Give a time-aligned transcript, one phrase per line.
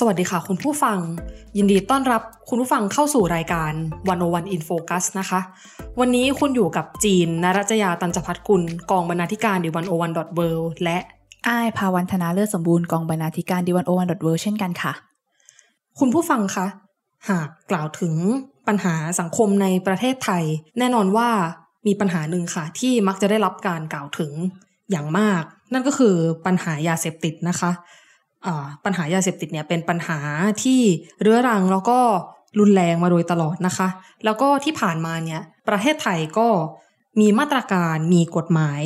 [0.00, 0.98] สวัสดีค่ะคุณผู้ฟัง
[1.56, 3.72] ยินดีต้อนรับคุณผู้ฟังเข้าสู่รายการ
[4.08, 5.40] One O One In Focus นะคะ
[6.00, 10.40] วันนี้คุณอยู่กับจีนนรัจยาตันจพัฒกุล กองบรรณาธิการ The One O One dot World
[10.84, 10.98] และ
[11.48, 14.92] อ้ายภาวันธนาเลือดสมบูรณ์กองบรรณาธิการ The One O One dot World เช่นกันค่ะ
[15.98, 16.66] คุณผู้ฟังคะ
[17.28, 18.14] หากกล่าวถึง
[18.68, 20.44] ปัญหาสังคมในประเทศไทย
[20.78, 21.28] แน่นอนว่า
[21.86, 24.32] มีปัญหาหนึ่งค่ะ ที่มักจะได้รับการกล่าวถึง
[24.90, 25.42] อย่างมาก
[25.72, 26.14] นั่นก็คือ
[26.46, 27.72] ปัญหายาเสพติดนะคะ
[28.84, 30.18] ปัญหายาเสพติดเนี่ยเป็นปัญหา
[30.62, 30.80] ที่
[31.20, 31.98] เรื้อรังแล้วก็
[32.58, 33.88] รุนแรงมาโดยตลอดนะคะ
[34.24, 36.48] แล้วก็ที่ผ่านมาเนี่ยประเทศไทยก็
[37.20, 38.82] มีมาตรการมีกฎหมาย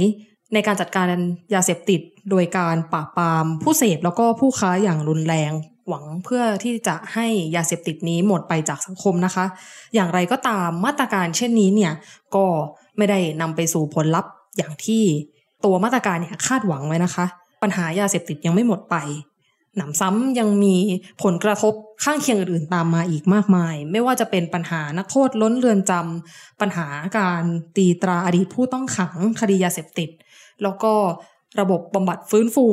[0.55, 1.07] ในการจัดการ
[1.55, 5.53] ยาเสพติด โดยการปราบปราม ผู้เสพแล้วก็ผู้ค้าอย่างรุนแรง
[5.89, 9.45] หวังเพื่อที่จะให้ยาเสพติดนี้หมดไปจากสังคมนะคะ
[9.95, 11.93] อย่างไรก็ตามมาตรการเช่นนี้เนี่ย
[12.35, 12.45] ก็
[12.97, 15.05] ไม่ได้นำไปสู่ผลลัพธ์อย่างที่
[15.65, 17.27] ตัวมาตรการเนี่ยคาดหวังไว้นะคะ
[17.63, 18.97] ปัญหายาเสพติดยังไม่หมดไป
[19.77, 20.77] หนำซ้ำยังมี
[21.23, 26.87] ผลกระทบข้างเคียงอื่นๆตามมาอีกมากมาย ไม่ว่าจะเป็นปัญหานักโทษล้นเรือนจำปัญหา
[27.19, 27.43] การ
[27.77, 30.11] ตีตราอดีตผู้ต้องขังคดียาเสพติด
[30.63, 30.93] แล้วก็
[31.61, 32.67] ระบบบำบัดฟื้นฟู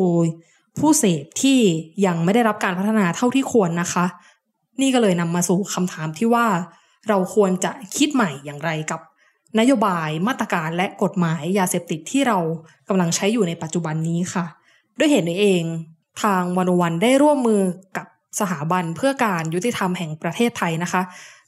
[0.80, 1.60] ผู้เสพที่
[2.06, 4.06] ยังไม่ได้รับการพัฒนาเท่าที่ควรนะคะ
[4.82, 6.48] นี่ก็เลยนำมาสู่คำถามที่ว่า
[7.10, 9.02] เราควรจะคิดใหม่อย่างไรกับ
[9.60, 12.38] นโยบายมาตรการและกฎหมายยาเสพติดที่เรา
[12.88, 14.46] กำลังใช้อยู่ในปัจจุบันนี้ค่ะ
[14.98, 15.64] ด้วยเหตุนี้เอง
[16.24, 17.62] ทางวันวันได้ร่วมมือ
[17.98, 18.08] กับ
[18.40, 21.02] สถาบันเพื่อการยุติธรรมแห่งประเทศไทยนะคะ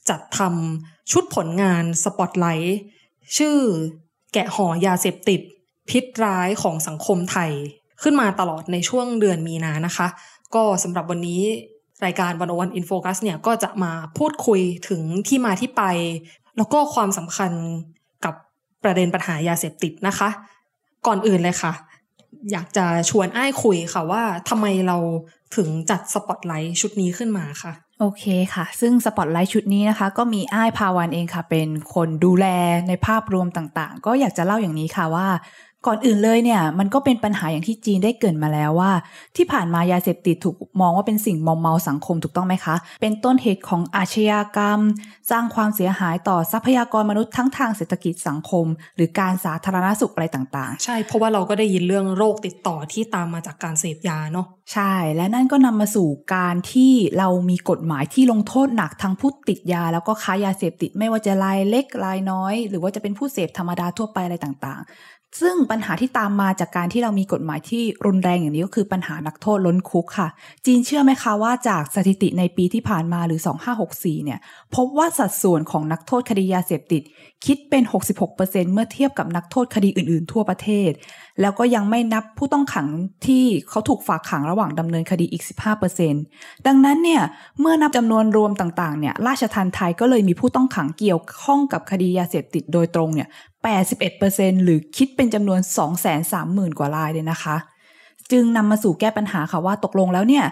[0.08, 2.78] จัดทำชุดผลงานสปอตไลท์
[3.36, 3.56] ชื่อ
[4.32, 5.40] แกะห่อยาเสพติด
[5.90, 7.50] พิษร้ายของสังคมไทย
[8.02, 10.06] ขึ้นมาตลอดในช่วงเดือนมีนานะคะ
[10.54, 11.42] ก็สำหรับวันนี้
[12.04, 15.82] รายการ One O One In Focus เนี่ยก็จะมาพูดคุยถึงที่มาที่ไป
[16.56, 17.52] แล้วก็ความสำคัญ
[18.24, 18.34] กับ
[18.82, 20.28] ประเด็นปัญหายาเสพติดนะคะ
[21.06, 21.72] ก่อนอื่นเลยค่ะ
[22.52, 24.96] อยากจะชวนอ้ายคุยค่ะว่าทำไมเรา
[25.56, 28.24] ถึงจัดสปอตไลท์ชุดนี้ขึ้นมาค่ะ โอเค
[28.54, 32.46] ค่ะ ซึ่งสปอตไลท์ชุดนี้นะคะ ก็มีอ้ายพาวันเองค่ะ เป็นคนดูแล
[32.88, 35.28] ในภาพรวมต่างๆ ก็อยากจะเล่าอย่างนี้ค่ะว่า
[35.86, 38.92] ก่อนอื่นเลยเนี่ยมันก็เป็นปัญหาอย่างที่จีนได้เกิดมาแล้วว่า
[39.36, 44.80] ที่ผ่านมายาเสพติดถูกมองว่าเป็นสิ่งมอมเมาสังคมถูกต้องไหมคะ เป็นต้นเหตุของอาชญากรรม
[45.30, 64.90] สร้างความเสียหายต่อทรัพยากรมนุษย์ทั้งทางเศรษฐกิจสังคม หรือการสาธารณสุขอะไรต่างๆ ใช่เพราะว่าเราก็ได้ยินเรื่องโรคติดต่อที่ตามมาจากการเสพยาเนาะใช่และนั่นก็นำมาสู่การที่เรามีกฎหมายที่ลงโทษหนักทั้งผู้ติดยา แล้วก็ค้ายาเสพติดไม่ว่าจะรายเล็กรายน้อย หรือว่าจะเป็นผู้เสพธรรมดาทั่วไปอะไรต่างๆ
[65.40, 70.28] ซึ่งปัญหาที่ตามมาจากการที่เรามีกฎหมายที่รุนแรงอย่างนี้ก็คือปัญหานักโทษล้นคุกค่ะ
[70.66, 73.40] จีนเชื่อไหมคะว่าจากสถิติในปีที่ผ่านมาหรือ
[73.82, 74.38] 2564 เนี่ย
[74.74, 77.02] พบว่าสัดส่วนของนักโทษคดียาเสพติด
[77.46, 77.82] คิดเป็น
[78.28, 80.90] 66%เมื่อเทียบกับนักโทษคดีอื่นๆ ทั่วประเทศ
[81.40, 82.86] แล้วก็ยังไม่นับผู้ต้องขัง
[83.26, 85.42] ที่เขาถูกฝากขังระหว่างดำเนินคดีอีก
[86.04, 87.22] 15%ดังนั้นเนี่ย
[87.60, 93.28] เมื่อนับจำนวนรวมต่างๆ เนี่ยราชทันไทยก็เลยมีผู้ต้องขังเกี่ยวข้องกับคดียาเสพติดโดยตรงเนี่ย
[93.94, 95.60] 81%หรือคิดเป็นจำนวน
[96.18, 97.56] 230,000 กว่ารายเลยนะคะ
[98.30, 100.44] จึงนำมาสู่แก้ปัญหาค่ะว่าตกลงแล้วเนี่ย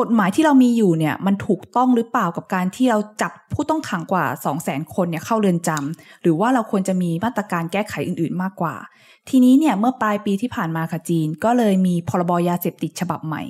[0.00, 4.24] กฎหมายที่เรามีอยู่เนี่ย มันถูกต้องหรือเปล่ากับการที่เราจับผู้ต้องขังกว่า
[4.60, 8.74] 200,000 คนเนี่ยเข้าเรือนจำหรือว่าเราควรจะมีมาตรการแก้ไขอื่นๆมากกว่า
[9.28, 13.42] ทีนี้เนี่ยเมื่อปลายปีที่ผ่านมาค่ะจีน ก็เลยมีพรบยาเสพติดฉบับใหม่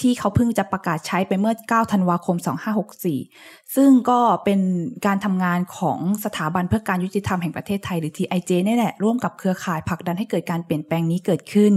[0.00, 2.36] ที่เขาเพิ่งจะประกาศใช้ไปเมื่อ 9 ธันวาคม
[3.06, 4.60] 2564 ซึ่งก็เป็น
[5.06, 11.72] การทำงานของสถาบันเพื่อการยุติธรรมแห่งประเทศไทยหรือ TIJ นี่แหละ ร่วมกับเครือข่ายผลักดันให้เกิดการเปลี่ยนแปลงนี้เกิดขึ้น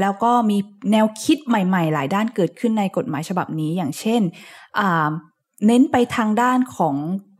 [0.00, 0.58] แล้วก็มี
[0.92, 4.22] แนวคิดใหม่ ๆ หลายด้านเกิดขึ้นในกฎหมายฉบับนี้อย่างเช่น
[5.66, 6.96] เน้นไปทางด้านของ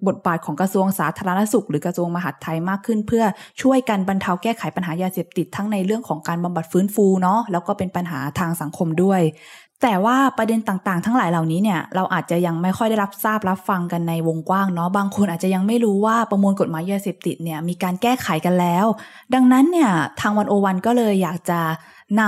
[0.06, 3.24] บทบาทของกระทรวงสาธารณสุข หรือกระทรวงมหาดไทยมากขึ้น เพื่อ
[3.62, 9.20] ช่วยกันบรรเทาแก้ไขปัญหายาเสพติดทั้งในเรื่องของการบำบัดฟื้นฟูเนาะแล้วก็เป็นปัญหาทางสังคมด้วย
[9.82, 18.86] แต่ว่าประเด็นต่างๆ ทั้งหลายเหล่านี้เนี่ยเราอาจจะยังไม่ค่อยได้รับทราบรับฟังกันในวงกว้างเนาะบางคนอาจจะยังไม่รู้ว่าประมวลกฎหมายยาเสพติดเนี่ยมีการแก้ไขกันแล้ว
[19.34, 19.90] ดังนั้นเนี่ย
[20.20, 21.60] ทางวันโอวันก็เลยอยากจะ
[22.20, 22.22] น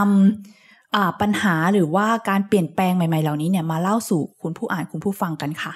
[0.58, 5.72] ำปัญหาหรือว่าการเปลี่ยนแปลงใหม่ ๆ เหล่านี้เนี่ยมาเล่าสู่คุณผู้อ่านคุณผู้ฟังกันค่ะ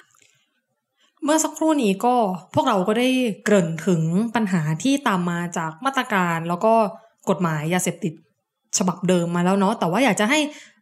[1.26, 2.14] เมื่อสักครู่นี้ก็
[2.54, 3.08] พวกเราก็ได้
[3.44, 4.02] เกริ่นถึง
[4.34, 6.74] ปัญหาที่ตามมาจากมาตรการแล้วก็
[7.28, 8.12] กฎหมายยาเสพติด
[8.78, 10.38] ฉบับเดิมมาแล้วเนาะแต่ว่าอยากจะให้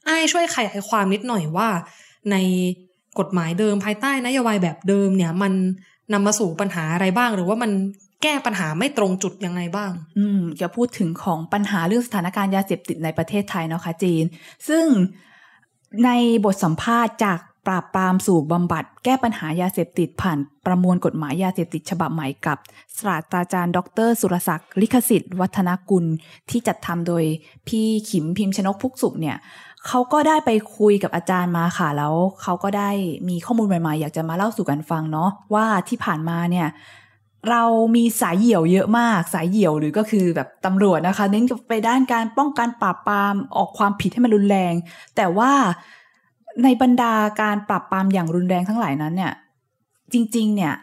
[0.09, 1.69] อ้ายช่วยขยายความนิดหน่อยว่า
[2.31, 2.37] ใน
[3.19, 5.53] กฎหมายเดิมภายใต้นโยบายแบบเดิมเนี่ย มัน
[6.13, 7.71] นำมาสู่ปัญหาอะไรบ้าง หรือว่ามัน
[8.23, 14.25] แก้ปัญหาไม่ตรงจุดยังไงบ้าง อืมจะพูดถึงของปัญหาเรื่องสถานการณ์ยาเสพติดในประเทศไทยเนาะค่ะจีน
[14.69, 14.85] ซึ่ง
[16.05, 16.11] ใน
[16.45, 22.59] บทสัมภาษณ์จาก ปราบปรามสู่บำบัด แก้ปัญหายาเสพติดผ่านประมวลกฎหมายยาเสพติดฉบับใหม่กับ
[22.99, 26.05] ศาสตราจารย์ ดร สุรศักดิ์ลิขสิทธิ์ วัฒนกุล
[26.51, 27.25] ที่จัดทำโดย
[27.69, 29.37] พี่ขิมพิมพ์ชนกพุกสุขเนี่ย
[29.87, 32.91] เขาก็ได้ไปคุยกับอาจารย์มาค่ะแล้วเขาก็ได้
[33.29, 36.69] มีข้อมูลใหม่ๆ อยากจะมาเล่าสู่กันฟังเนาะว่าที่ผ่านมาเนี่ย
[37.51, 37.65] เรา
[37.97, 44.75] มีสายเหี่ยวเยอะมากสายเหี่ยวหรือก็คือแบบตำรวจนะคะ เน้นไปด้านการป้องกันปราบปรามออกความผิดให้มันรุนแรง
[45.17, 45.53] แต่ว่า
[46.63, 47.13] ในบรรดา
[47.43, 49.33] การปราบปรามอย่างรุนแรงทั้งหลายนั้นเนี่ย
[50.13, 50.75] จริง ๆ เนี่ย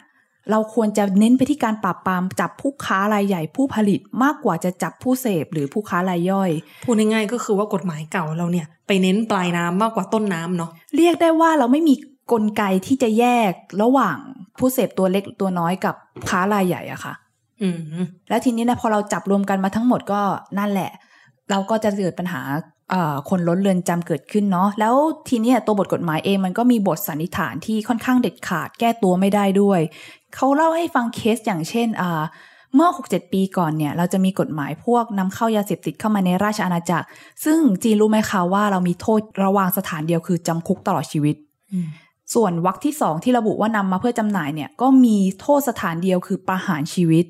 [0.50, 6.50] เราควรจะเน้นไปที่การปราบปรามจับผู้ค้ารายใหญ่ผู้ผลิตมากกว่าจะจับผู้เสพหรือผู้ค้ารายย่อย
[6.84, 11.94] พูดง่ายๆก็คือว่ากฎหมายเก่าเราเนี่ย ไปเน้นปลายน้ำมากกว่าต้นน้ำเนาะเรียกได้ว่าเราไม่มี
[12.32, 13.52] กลไกที่จะแยก
[13.82, 14.16] ระหว่าง
[14.58, 15.94] ผู้เสพตัวเล็กตัวน้อยกับ
[16.28, 17.14] ค้ารายใหญ่อะค่ะ
[17.62, 17.78] อืม
[18.28, 20.20] แล้วทีนี้นะพอเราจับรวมกันมาทั้งหมดก็
[20.58, 20.90] นั่นแหละ
[21.50, 22.62] เราก็จะเกิดปัญหาเอ่อ
[23.30, 24.94] คนล้นเรือนจำเกิดขึ้นเนาะแล้ว
[25.28, 29.80] ทีเนี้ยตัวบทกฎหมายเองมันก็มีบทสันนิษฐานที่ค่อนข้างเด็ดขาดแก้ตัวไม่ได้ด้วย
[30.34, 32.22] เขาเล่าให้ฟังเคสอย่างเช่นอ่า
[32.74, 37.06] เมื่อ 6-7 ปีก่อนเนี่ย เราจะมีกฎหมายพวกนำเข้ายาเสพติดเข้ามาในราชอาณาจักร
[37.44, 41.36] ซึ่งจีนรู้ไหมคะว่าเรามีโทษระหว่างสถานเดียวคือจำคุกตลอดชีวิต
[41.72, 41.88] อืม
[42.34, 47.24] ส่วนวรรคที่สองที่ระบุว่านำมาเพื่อจำหน่ายเนี่ยก็มีโทษสถานเดียวคือประหารชีวิต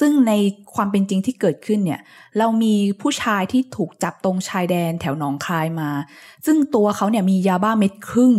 [0.00, 0.32] ซึ่งใน
[0.74, 2.00] ความเป็นจริงที่เกิดขึ้นเนี่ย
[2.38, 5.90] เรามีผู้ชายที่ถูกจับตรงชายแดนแถวหนองคายมา
[6.46, 8.34] ซึ่งตัวเขาเนี่ยมียาบ้าเม็ดครึ่ง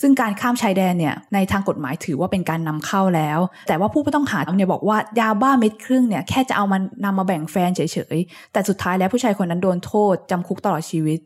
[0.00, 3.38] ซึ่งการข้ามชายแดนเนี่ยในทางกฎหมายถือว่าเป็นการนำเข้าแล้ว
[3.68, 7.80] แต่ว่าผู้ต้องหาเนี่ยบอกว่ายาบ้าเม็ดครึ่งเนี่ยแค่จะเอามานำมาแบ่งแฟนเฉ
[8.14, 11.18] ยๆ แต่สุดท้ายแล้วผู้ชายคนนั้นโดนโทษจำคุกตลอดชีวิต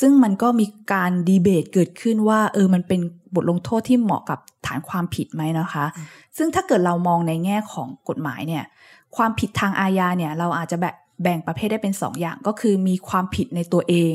[0.00, 3.00] ซึ่งมันก็มีการดีเบตเกิดขึ้นว่า เออมันเป็น
[3.34, 5.84] บทลงโทษที่เหมาะกับฐานความผิดไหมนะคะ
[6.36, 8.64] ซึ่งถ้าเกิดเรามองในแง่ของกฎหมายเนี่ย
[9.16, 14.14] ความผิดทางอาญาเนี่ยเราอาจจะแบ่งแบ่งประเภทได้เป็นสองอย่างก็คือมีความผิดในตัวเอง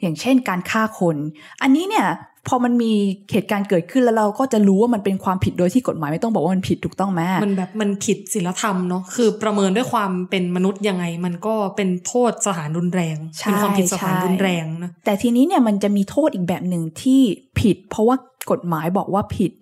[0.00, 1.16] อย่างเช่นการฆ่าคน
[1.62, 2.06] อันนี้เนี่ย
[2.48, 2.92] พอมันมี
[3.32, 17.20] เหตุการณ์เกิดขึ้นแล้วเราก็จะรู้ว่ามันเป็นความผิดโดยที่กฎหมายไม่ต้องบอกว่ามันผิดถูกต้องไหมมันแบบมันผิดศีลธรรมเนาะคือประเมินด้วยความเป็นมนุษย์ยังไง มันก็เป็นโทษสถานรุนแรงใช่เป็นความผิดสถานใช่รุนแรงนะแต่ทีนี้เนี่ยมันจะมีโทษอีกแบบหนึ่งที่
[17.60, 18.16] ผิด เพราะว่า
[18.50, 19.52] กฎหมายบอกว่าผิด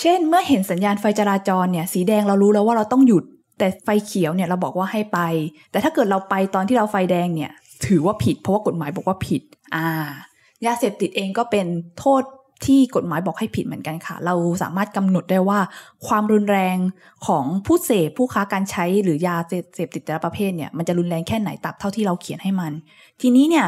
[0.00, 3.24] เช่น เมื่อเห็นสัญญาณไฟจราจรเนี่ยสีแดงเรารู้แล้วว่าเราต้องหยุด
[3.58, 5.18] แต่ไฟเขียวเนี่ยเราบอกว่าให้ไป
[5.70, 7.52] แต่ถ้าเกิดเราไปตอนที่เราไฟแดงเนี่ย
[7.86, 9.42] ถือว่าผิด เพราะว่ากฎหมายบอกว่าผิด
[9.74, 9.86] อ่า
[10.66, 11.66] ยาเสพติดเองก็เป็น
[11.98, 12.22] โทษ
[12.66, 15.58] ที่กฎหมายบอกให้ผิดเหมือนกันค่ะ เราสามารถกำหนดได้ว่า
[16.06, 16.76] ความรุนแรง
[17.26, 19.36] ของผู้เสพผู้ค้าการใช้หรือยา
[19.74, 22.72] เสพติดแต่ละประเภทเนี่ยมันจะรุนแรงแค่ไหนตับเท่าที่เราเขียนให้มัน
[23.20, 23.66] ทีนี้เนี่ย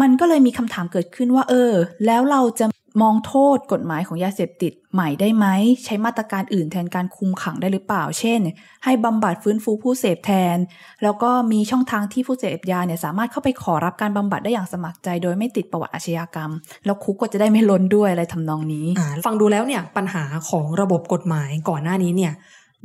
[0.00, 1.72] มันก็เลยมีคำถามเกิดขึ้นว่า เออ
[2.06, 2.66] แล้วเราจะ
[3.02, 5.46] มองโทษกฎหมายของยาเสพติดใหม่ได้ไหม
[5.84, 8.40] ใช้มาตรการอื่นแทนการคุมขังได้หรือเปล่า เช่น
[8.84, 10.56] ให้บำบัดฟื้นฟูผู้เสพแทน
[11.02, 16.50] แล้วก็มีช่องทางที่ผู้เสพยาเนี่ยสามารถเข้าไปขอรับการบำบัดได้อย่างสมัครใจ โดยไม่ติดประวัติอาชญากรรม
[16.84, 18.86] แล้วคุกก็จะได้ไม่ล้นด้วยอะไรทำนองนี้
[19.26, 22.32] ฟังดูแล้วเนี่ยปัญหาของระบบกฎหมายก่อนหน้านี้เนี่ย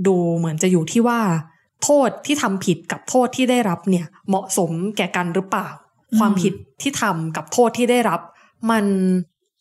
[0.08, 1.20] ดูเหมือนจะอยู่ที่ว่า
[1.84, 5.68] โทษที่ทำผิดกับโทษที่ได้รับเนี่ยเหมาะสมแก่กันหรือเปล่า
[6.18, 8.20] ความผิดที่ทำกับโทษที่ได้รับ
[8.72, 8.86] มัน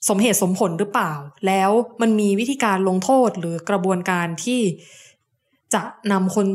[0.08, 1.12] สมเหตุสมผลหรือเปล่า
[1.47, 1.70] แล้ว
[2.00, 4.61] มันมีวิธีการลงโทษหรือกระบวนการที่
[5.75, 6.47] จะนำคน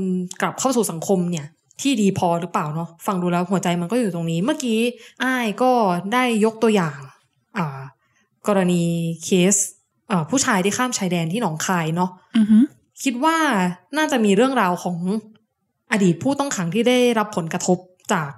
[0.41, 1.47] กลับเข้าสู่สังคมเนี่ย
[1.81, 4.79] ที่ดีพอหรือเปล่าเนาะฟังดูแล้วหัวใจมันก็อยู่ตรงนี้ เมื่อกี้
[5.23, 5.71] อ้ายก็
[6.13, 6.99] ได้ยกตัวอย่าง
[7.57, 7.79] อ่า
[8.47, 8.83] กรณี
[9.23, 9.55] เคส
[10.09, 12.59] เอ่อผู้ชายที่ข้ามชายแดนที่หนองคายเนาะอือฮึ
[13.03, 13.37] คิดว่า
[13.97, 14.97] น่าจะมีเรื่องราวของ
[15.91, 17.77] อดีตผู้ต้องขังที่ได้รับผลกระทบ
[18.13, 18.31] จาก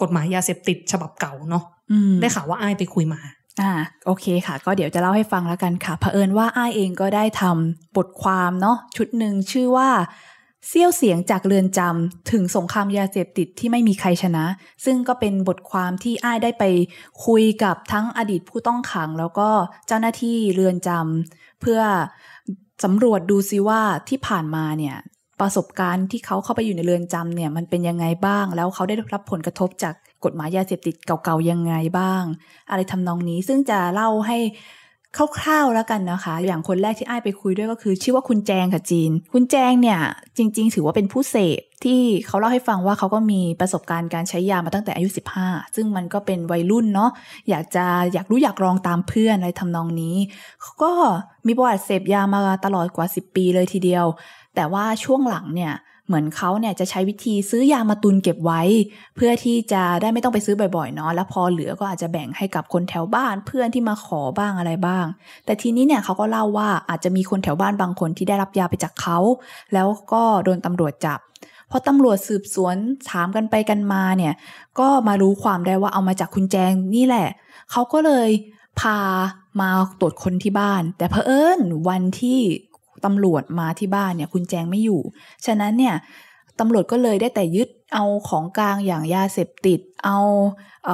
[0.00, 3.20] กฎหมายยาเสพติดฉบับเก่าเนาะอืมได้ข่าวว่าอ้ายไปคุยมา
[3.60, 3.72] อ่า
[4.06, 9.90] โอเคค่ะ ก็เดี๋ยวจะเล่าให้ฟังแล้วกันค่ะเผอิญว่าอ้ายเองก็ได้ทำบทความเนาะชุดหนึ่งชื่อว่า
[10.68, 14.44] เสี้ยวเสียงจากเรือนจำถึงสงครามยาเสพติดที่ไม่มีใครชนะ
[14.84, 16.64] ซึ่งก็เป็นบทความที่อ้ายได้ไป
[17.26, 19.48] คุยกับทั้งอดีตผู้ต้องขัง แล้วก็
[19.86, 21.80] เจ้าหน้าที่เรือนจำเพื่อ
[22.84, 24.96] สำรวจดูซิว่าที่ผ่านมาเนี่ย
[25.40, 32.22] ประสบการณ์ที่เขาเข้าไปอยู่ในเรือนจำเนี่ยมันเป็นยังไงบ้าง แล้วเขาได้รับผลกระทบจาก กฎหมายยาเสพติดเก่าๆยังไงบ้าง
[32.70, 34.38] อะไรทำนองนี้ซึ่งจะเล่าให้
[35.38, 39.98] คร่าวๆแล้วกันนะคะ อย่างคนแรกที่อ้ายไปคุยด้วยก็คือ ชื่อว่าคุณแจงค่ะจีน คุณแจงเนี่ย
[40.36, 45.08] จริง ๆ ถือว่าเป็นผู้เสพที่เขาเล่าให้ฟังว่าเขาก็มีประสบการณ์การใช้ยามาตั้งแต่อายุ
[45.42, 47.10] 15 ซึ่งมันก็เป็นวัยรุ่นเนาะ
[47.48, 50.16] อยากจะอยากรู้อยากลองตามเพื่อนอะไรทำนองนี้
[50.62, 50.92] เขาก็
[51.46, 54.06] มีประวัติเสพยามาตลอดกว่า 10 ปีเลยทีเดียว
[54.54, 55.72] แต่ว่าช่วงหลังเนี่ย
[56.06, 58.62] เหมือนเขาเนี่ยจะใช้วิธีซื้อยามาตุนเก็บไว้
[59.16, 65.06] เพื่อที่จะได้ไม่ต้องไปซื้อบ่อยๆเนาะแล้วพอเหลือก็อาจจะแบ่งให้กับคนแถวบ้านเพื่อนที่มาขอบ้างอะไรบ้าง
[65.44, 69.18] แต่ทีนี้เนี่ยเขาก็เล่าว่าอาจจะมีคนแถวบ้านบางคนที่ได้รับยาไปจากเขา
[69.74, 71.18] แล้วก็โดนตำรวจจับ
[71.70, 72.76] พอตำรวจสืบสวน
[73.10, 74.34] ถามกันไปกันมาเนี่ย
[74.78, 77.28] ก็มารู้ความได้ว่าเอามาจากคุณแจงนี่แหละ
[77.70, 78.30] เขาก็เลย
[78.80, 78.98] พา
[79.60, 79.70] มา
[80.00, 82.40] ตรวจคนที่บ้าน แต่เผอิญวันที่
[83.04, 85.00] ตำรวจมาที่บ้านเนี่ย คุณแจงไม่อยู่
[85.46, 85.94] ฉะนั้นเนี่ย
[86.60, 90.18] ตำรวจก็เลยได้แต่ยึดเอาของกลางอย่างยาเสพติด เอา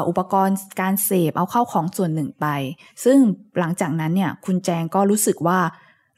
[0.09, 2.47] อุปกรณ์การเสพเอาเข้าของส่วนหนึ่งไป
[3.05, 3.19] ซึ่ง
[3.59, 5.59] หลังจากนั้นเนี่ย คุณแจงก็รู้สึกว่า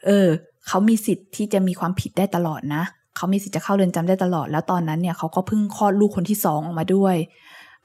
[0.07, 0.29] เออ
[0.69, 2.83] เขามีสิทธิ์ที่จะมีความผิดได้ตลอดนะ
[3.17, 7.17] เขามีสิทธิ์จะเข้าเรือนจำได้ตลอด แล้วตอนนั้นเนี่ยเขาก็เพิ่งคลอดลูกคนที่สองออกมาด้วย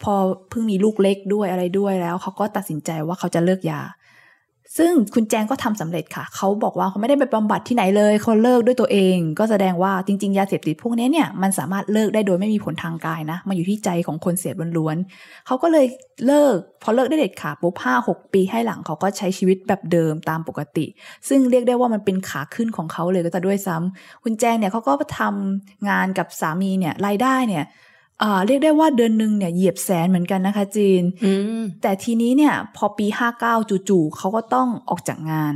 [0.04, 0.14] พอ
[0.50, 3.82] เพิ่งมีลูกเล็กด้วยอะไรด้วยแล้ว เขาก็ตัดสินใจว่าเขาจะเลิกยา
[4.78, 15.86] ซึ่งคุณแจงก็ทำสำเร็จค่ะ เขาบอกว่าเขาไม่ได้ไปบำบัดที่ไหนเลย เขาเลิกด้วยตัวเอง ก็แสดงว่าจริงๆ ยาเสพติดพวกนี้เนี่ยมันสามารถเลิกได้โดยไม่มีผลทางกายนะ มันอยู่ที่ใจของคนเสพล้วนๆ เขาก็เลย
[16.26, 20.86] เลิก พอเลิกได้เด็ดขาดปุ๊บห้าหกปีให้หลังเขาก็ใช้ชีวิตแบบเดิมตามปกติ
[21.30, 27.66] ซึ่งเรียกได้ว่ามันเป็นขาขึ้นของเขาเลยก็จะด้วยซ้ำคุณแจงเนี่ยเขาก็ทำงานกับสามีเนี่ยรายได้เนี่ย
[28.48, 31.04] เรียกได้ว่าเดือนหนึ่งเนี่ยเหยียบแสนเหมือนกันนะคะจีน
[31.82, 33.56] แต่ทีนี้เนี่ยพอปีห้าเก้า
[33.90, 35.54] จู่ๆเขาก็ต้องออกจากงาน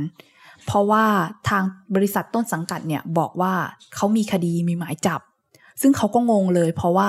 [0.66, 1.04] เพราะว่า
[1.48, 1.62] ทาง
[1.94, 3.54] บริษัทต้นสังกัดเนี่ยบอกว่า
[3.94, 5.20] เขามีคดีมีหมายจับ
[5.80, 7.08] ซึ่งเขาก็งงเลย เพราะว่า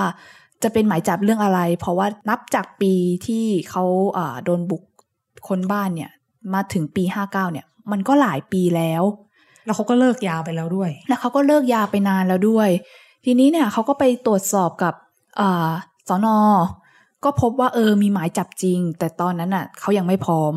[0.63, 2.93] จะเป็นหมายจับเรื่องอะไร เพราะว่านับจากปี
[3.27, 3.83] ที่เขา
[4.45, 4.83] โดนบุก
[5.47, 6.11] คนบ้านเนี่ย
[6.53, 9.03] มาถึงปีห้าเก้าเนี่ย มันก็หลายปีแล้ว
[9.65, 12.69] แล้วเขาก็เลิกยาไปแล้วด้วย แล้วเขาก็เลิกยาไปนานแล้วด้วย
[13.25, 14.93] ทีนี้เนี่ยเขาก็ไปตรวจสอบกับ
[16.07, 16.37] สอนอ
[17.23, 20.53] ก็พบว่าเออมีหมายจับจริง แต่ตอนนั้นอะเขายังไม่พร้อม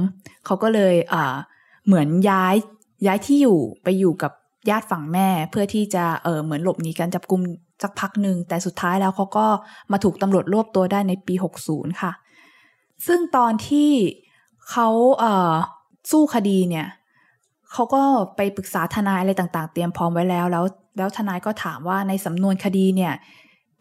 [0.47, 1.35] เขาก็เลยอ่า
[1.87, 2.55] เหมือนย้าย
[3.07, 4.33] ย้ายที่อยู่ไปอยู่กับ
[4.71, 7.43] ญาติฝั่งแม่เพื่อที่จะเออเหมือนหลบหนีการจับกลุ่ม
[7.83, 9.47] สักพักหนึ่งแต่สุดท้ายแล้วเขาก็
[9.93, 11.35] มาถูกตำรวจรวบตัวได้ในปี
[11.67, 12.13] 60 ค่ะ
[13.07, 13.91] ซึ่งตอนที่
[14.71, 15.53] เขาเอ่อ
[16.11, 16.87] สู้คดีเนี่ย
[17.73, 18.03] เขาก็
[18.37, 20.65] ไปปรึกษาทนายอะไรต่างๆ เตรียมพร้อมไว้แล้วแล้ว
[20.99, 23.15] แล้วทนายก็ถามว่าในสำนวนคดีเนี่ย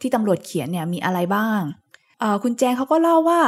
[0.01, 1.59] ที่ตำรวจเขียนเนี่ยมีอะไรบ้าง
[2.43, 3.41] คุณแจงเขาก็เล่าว่า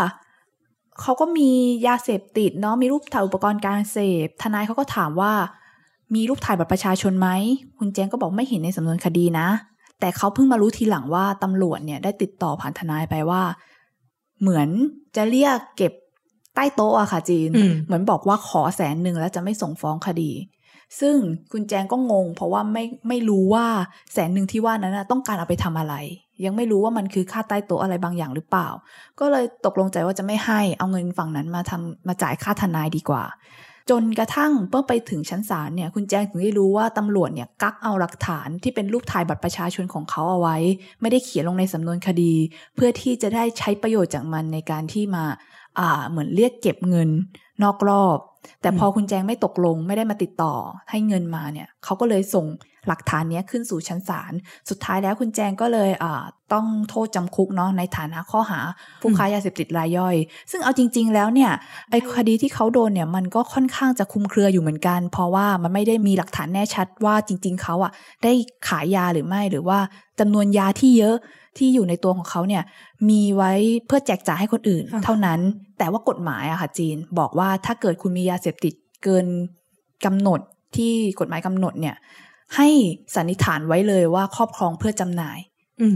[1.02, 1.50] เขาก็มี
[1.88, 5.34] ยาเสพติดเนาะมีรูปถ่ายอุปกรณ์การเสพ ทนายเขาก็ถามว่า
[6.16, 7.30] มีรูปถ่ายบัตรประชาชนไหม
[7.78, 9.48] คุณแจงก็บอกไม่เห็นในสำนวนคดีนะ
[10.00, 13.42] แต่เขาเพิ่งมารู้ทีหลังว่าตำรวจเนี่ยได้ติดต่อผ่านทนายไปว่า
[14.42, 14.70] เหมือน
[15.16, 15.94] จะเรียกเก็บ
[16.56, 17.50] ใต้โต๊ะอะค่ะจีน
[17.86, 20.32] เหมือนบอกว่าขอแสนหนึ่งแล้วจะไม่ส่งฟ้องคดี
[21.00, 21.16] ซึ่ง
[21.52, 23.66] คุณแจงก็งง เพราะว่าไม่ไม่รู้ว่า
[24.14, 25.96] แสนหนึ่งที่ว่านั้นต้องการเอาไปทำอะไร
[26.46, 28.68] ยังไม่รู้ว่ามันคือค่าใต้โต๊ะอะไรบางอย่างหรือเปล่า
[29.20, 33.24] ก็เลยตกลงใจว่าจะไม่ให้เอาเงินฝั่งนั้นมาทำมาจ่ายค่าทนายดีกว่า
[33.90, 40.58] จนกระทั่งเมื่อไปถึงชั้นศาลเนี่ยคุณแจ้งถึงได้รู้ว่าตำรวจเนี่ยกักเอาหลักฐานที่เป็นรูปถ่ายบัตรประชาชนของเขาเอาไว้
[41.02, 42.34] ไม่ได้เขียนลงในสำนวนคดี
[42.76, 45.26] เพื่อที่จะได้ใช้ประโยชน์จากมันในการที่มา
[45.80, 47.10] อ่าเหมือนเรียกเก็บเงิน
[47.64, 48.18] นอกรอบ
[48.62, 50.54] แต่พอคุณแจงไม่ตกลงไม่ได้มาติดต่อ
[50.90, 52.46] ให้เงินมาเนี่ยเขาก็เลยส่ง
[52.90, 54.34] หลักฐานนี้ขึ้นสู่ชั้นศาล
[54.70, 55.90] สุดท้ายแล้วคุณแจงก็เลย
[56.54, 58.60] ต้องโทษจำคุกเนาะในฐานะข้อหา
[59.02, 60.16] ผู้ค้ายาเสพติดรายย่อย
[60.52, 61.52] ซึ่งเอาจริง ๆ แล้วเนี่ย
[61.92, 67.92] ไอ้คดีที่เขาโดนเนี่ยมันก็ค่อนข้างจะคุมเครืออยู่เหมือนกัน เพราะว่ามันไม่ได้มีหลักฐานแน่ชัดว่าจริง ๆเขาอะ
[68.24, 68.34] ได้
[68.68, 69.80] ขายยาหรือไม่หรือว่า
[70.20, 71.16] จำนวนยาที่เยอะ
[71.58, 72.64] ที่อยู่ในตัวของเขาเนี่ย
[73.10, 73.52] มีไว้
[73.86, 75.40] เพื่อแจกจ่ายให้คนอื่น เท่านั้น
[75.78, 79.26] แต่ว่ากฎหมายอะค่ะจีน บอกว่าถ้าเกิดคุณมียาเสพติดเกิน
[80.06, 80.40] กำหนด
[80.76, 81.96] ที่กฎหมายกำหนดเนี่ย
[82.56, 82.68] ให้
[83.16, 85.40] สันนิษฐานไว้เลยว่าครอบครองเพื่อจำหน่าย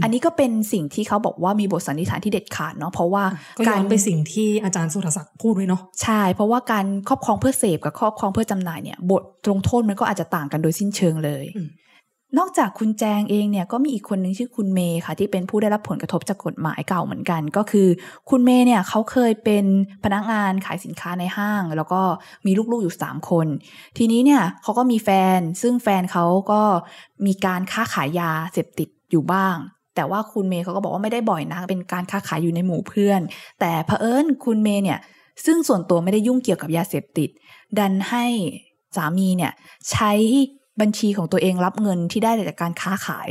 [0.02, 3.24] อันนี้ก็เป็นสิ่งที่เขาบอกว่ามีบทสันนิษฐานที่เด็ดขาดเนาะเพราะว่า
[3.68, 11.44] การไปสิ่งที่อาจารย์สุรศักดิ์พูดไว้เนาะใช่ เพราะว่าการครอบครองเพื่อเสพกับครอบครองเพื่อจำหน่ายเนี่ย บทลงโทษมันก็อาจจะต่างกันโดยสิ้นเชิงเลย
[12.38, 17.88] นอกจากคุณแจงเองเนี่ยก็มีอีกคนนึงชื่อคุณเมย์ค่ะ ที่เป็นผู้ได้รับผลกระทบจากกฎหมายเก่าเหมือนกัน ก็คือ
[18.30, 19.64] คุณเมย์เนี่ยเขาเคยเป็น
[20.04, 22.00] พนักงานขายสินค้าในห้าง แล้วก็
[22.46, 23.46] มีลูกๆอยู่สามคน
[23.98, 26.62] ทีนี้เนี่ยเขาก็มีแฟน ซึ่งแฟนเขาก็
[27.26, 29.56] มีการค้าขายยาเสพติดอยู่บ้าง
[29.94, 33.20] แต่ว่าคุณเมย์เขาก็บอกว่าไม่ได้บ่อยนะเป็นการค้าขายอยู่ในหมู่เพื่อน
[33.60, 34.98] แต่เผอิญคุณเมย์เนี่ย
[35.44, 37.30] ซึ่งส่วนตัวไม่ได้ยุ่งเกี่ยวกับยาเสพติด
[37.78, 38.26] ดันให้
[38.96, 39.52] สามีเนี่ย
[39.90, 40.12] ใช้
[40.80, 43.30] บัญชีของตัวเองรับเงินที่ได้จากการค้าขาย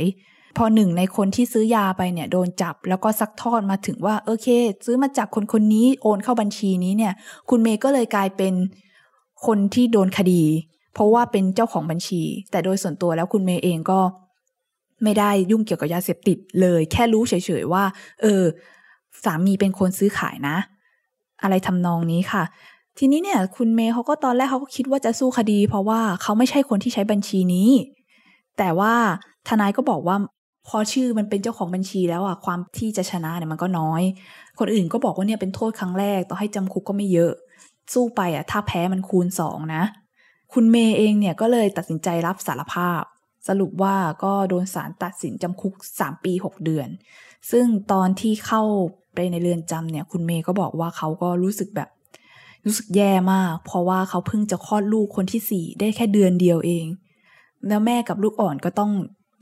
[0.56, 4.46] พอหนึ่งในคนที่ซื้อยาไปเนี่ยโดนจับแล้วก็ซักทอดมาถึงว่าโอเค
[4.86, 7.12] ซื้อมาจากคนคนนี้โอนเข้าบัญชีนี้เนี่ย
[7.50, 8.54] คุณเมย์ก็เลยกลายเป็น
[9.46, 10.42] คนที่โดนคดี
[10.94, 14.00] เพราะว่าเป็นเจ้าของบัญชี แต่โดยส่วนตัวแล้วคุณเมย์เองก็
[15.02, 17.84] ไม่ได้ยุ่งเกี่ยวกับยาเสพติดเลย แค่รู้เฉยๆว่า
[18.22, 18.42] เออ
[19.24, 20.56] สามีเป็นคนซื้อขายนะ
[21.42, 22.44] อะไรทำนองนี้ค่ะ
[22.98, 27.70] ทีนี้เนี่ย คุณเมย์เขาก็ตอนแรกเขาก็คิดว่าจะสู้คดี เพราะว่าเขาไม่ใช่คนที่ใช้บัญชีนี้
[28.58, 28.94] แต่ว่า
[29.48, 30.16] ทนายก็บอกว่า
[30.68, 34.02] พอชื่อมันเป็นเจ้าของบัญชีแล้วอะความที่จะชนะเนี่ยมันก็น้อย
[34.58, 37.32] คนอื่นก็บอกว่าเนี่ยเป็นโทษครั้งแรกต่อให้จำคุกก็ไม่เยอะ
[37.92, 39.82] สู้ไปอะถ้าแพ้มันคูณสองนะ
[40.52, 43.02] คุณเมย์เองเนี่ยก็เลยตัดสินใจรับสารภาพ
[43.48, 46.88] สรุปว่าก็โดนศาลตัดสินจำคุก 3 ปี 6 เดือน
[47.50, 48.62] ซึ่งตอนที่เข้า
[49.14, 51.88] ไปในเรือนจำเนี่ย คุณเมย์ก็บอกว่าเขาก็รู้สึกแบบ
[52.64, 56.86] รู้สึกแย่มาก เพราะว่าเขาเพิ่งจะคลอดลูกคนที่สี่ได้แค่เดือนเดียวเอง
[57.68, 58.92] แล้วแม่กับลูกอ่อนก็ต้อง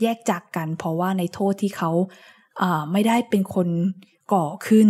[0.03, 1.91] แยกจากกัน เพราะว่าในโทษที่เขา
[2.93, 3.69] ไม่ได้เป็นคน
[4.33, 4.89] ก่อขึ้น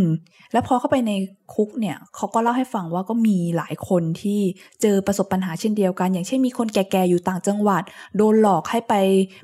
[0.52, 1.12] แล้วพอเข้าไปใน
[1.54, 4.40] คุกเนี่ยเขาก็เล่าให้ฟังว่าก็มีหลายคนที่
[4.82, 7.82] เจอประสบปัญหาเช่นเดียวกัน อย่างเช่นมีคนแก่ๆอยู่ต่างจังหวัด
[8.16, 8.94] โดนหลอกให้ไป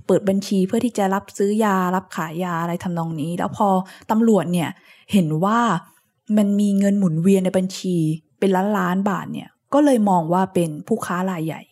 [0.07, 3.69] เปิดบัญชีเพื่อที่จะรับซื้อยารับขายยาอะไรทำนองนี้ แล้วพอ
[4.11, 4.69] ตำรวจเนี่ย
[5.13, 5.59] เห็นว่า
[6.37, 7.97] มันมีเงินหมุนเวียนในบัญชี
[8.39, 11.63] เป็นล้านล้านบาทเนี่ยก็เลยมองว่าเป็นผู้ค้ารายใหญ่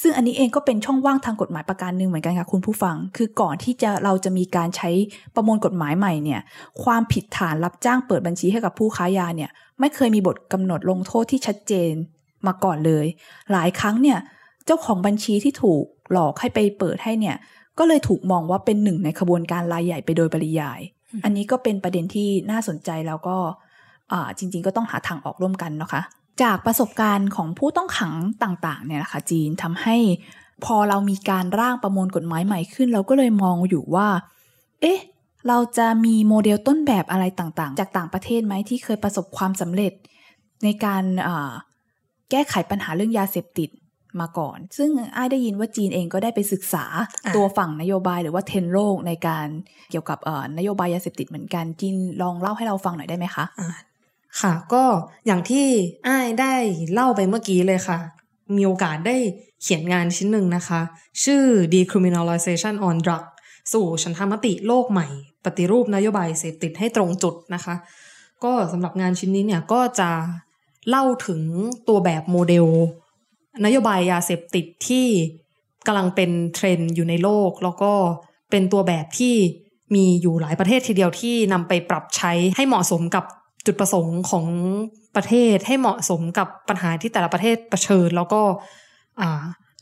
[0.00, 4.90] ซึ่งอันนี้เองก็เป็นช่องว่างทางกฎหมายประการหนึ่งเหมือนกันค่ะคุณผู้ฟัง คือก่อนที่จะเราจะมีการใช้
[5.34, 6.40] ประมวลกฎหมายใหม่เนี่ย
[6.82, 11.92] ความผิดฐานรับจ้างเปิดบัญชีให้กับผู้ค้ายาเนี่ย ไม่เคยมีบทกำหนดลงโทษที่ชัดเจน
[12.46, 13.06] มาก่อนเลย
[13.52, 14.18] หลายครั้งเนี่ย
[14.66, 17.36] เจ้าของบัญชีที่ถูกหลอกให้ไปเปิดให้เนี่ย
[17.78, 20.80] ก็เลยถูกมองว่าเป็นหนึ่งในขบวนการรายใหญ่ไปโดยปริยาย
[21.24, 23.36] อันนี้ก็เป็นประเด็นที่น่าสนใจแล้วก็
[24.38, 26.00] จริง ๆ ก็ต้องหาทางออกร่วมกันนะคะ
[26.42, 29.96] จากประสบการณ์ของผู้ต้องขังต่างๆเนี่ยนะคะจีนทำให้
[30.64, 34.08] พอเรามีการร่างประมวลกฎหมายใหม่ขึ้น เราก็เลยมองอยู่ว่า
[34.80, 34.98] เอ๊ะ
[35.48, 39.92] เราจะมีโมเดลต้นแบบอะไรต่างๆ จากต่างประเทศไหมที่เคยประสบความสำเร็จ
[40.64, 41.52] ในการอ่า
[42.30, 43.70] แก้ไขปัญหาเรื่องยาเสพติด
[44.20, 46.84] มาก่อน ซึ่งอ้ายได้ยินว่าจีนเองก็ได้ไปศึกษา
[47.24, 49.46] อะตัวฝั่งนโยบายหรือว่าเทรนด์โลกในการ
[49.90, 53.68] เกี่ยวกับเอ่อนโยบายยาเสพติดเหมือนกันจีนลองเล่าให้เราฟังหน่อยได้ไหมคะอ่า
[54.40, 54.84] ค่ะ ก็
[55.26, 55.66] อย่างที่
[56.08, 56.54] อ้ายได้
[56.92, 57.98] เล่าไปเมื่อกี้เลยค่ะ
[58.56, 59.16] มีโอกาสได้
[59.62, 60.80] เขียนงานชิ้นหนึ่งนะคะ
[61.24, 63.24] ชื่อ decriminalization on drug
[63.72, 65.06] สู่ฉันทามติโลกใหม่
[65.44, 67.74] ปฏิรูปนโยบายเสพติดให้ตรงจุดนะคะ
[68.44, 70.10] ก็สำหรับงานชิ้นนี้เนี่ยก็จะ
[70.88, 71.40] เล่าถึง
[71.88, 72.66] ตัวแบบโมเดล
[73.64, 75.06] นโยบายยาเสพติดที่
[75.86, 77.92] กำลังเป็นเทรนด์อยู่ในโลก แล้วก็
[78.50, 79.34] เป็นตัวแบบที่
[79.94, 83.24] มีอยู่หลายประเทศทีเดียวที่นำไปปรับใช้ให้เหมาะสมกับ
[83.66, 84.46] จุดประสงค์ของ
[85.16, 88.42] ประเทศให้เหมาะสมกับปัญหาที่แต่ละประเทศเผชิญ แล้วก็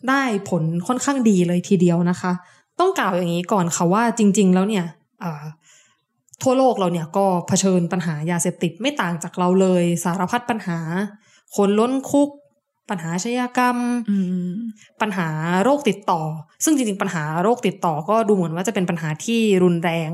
[0.08, 2.32] ได้ผลค่อนข้างดีเลยทีเดียวนะคะ
[2.80, 4.84] ต้องกล่าวอย่างนี้ก่อนค่ะว่าจริง ๆ แล้วเนี่ย
[6.42, 10.78] ทั่วโลกเราเนี่ยก็เผชิญปัญหายาเสพติดไม่ต่างจากเราเลย สารพัดปัญหา
[11.56, 12.28] คนล้นคุก
[12.90, 13.76] ปัญหาอาชญากรรม
[14.10, 14.16] อื
[14.48, 14.52] ม
[15.00, 15.28] ปัญหา
[15.64, 16.20] โรคติดต่อ
[16.64, 20.10] ซึ่งจริงๆ ปัญหาโรคติดต่อ ก็ดูเหมือนว่าจะเป็นปัญหาที่รุนแรง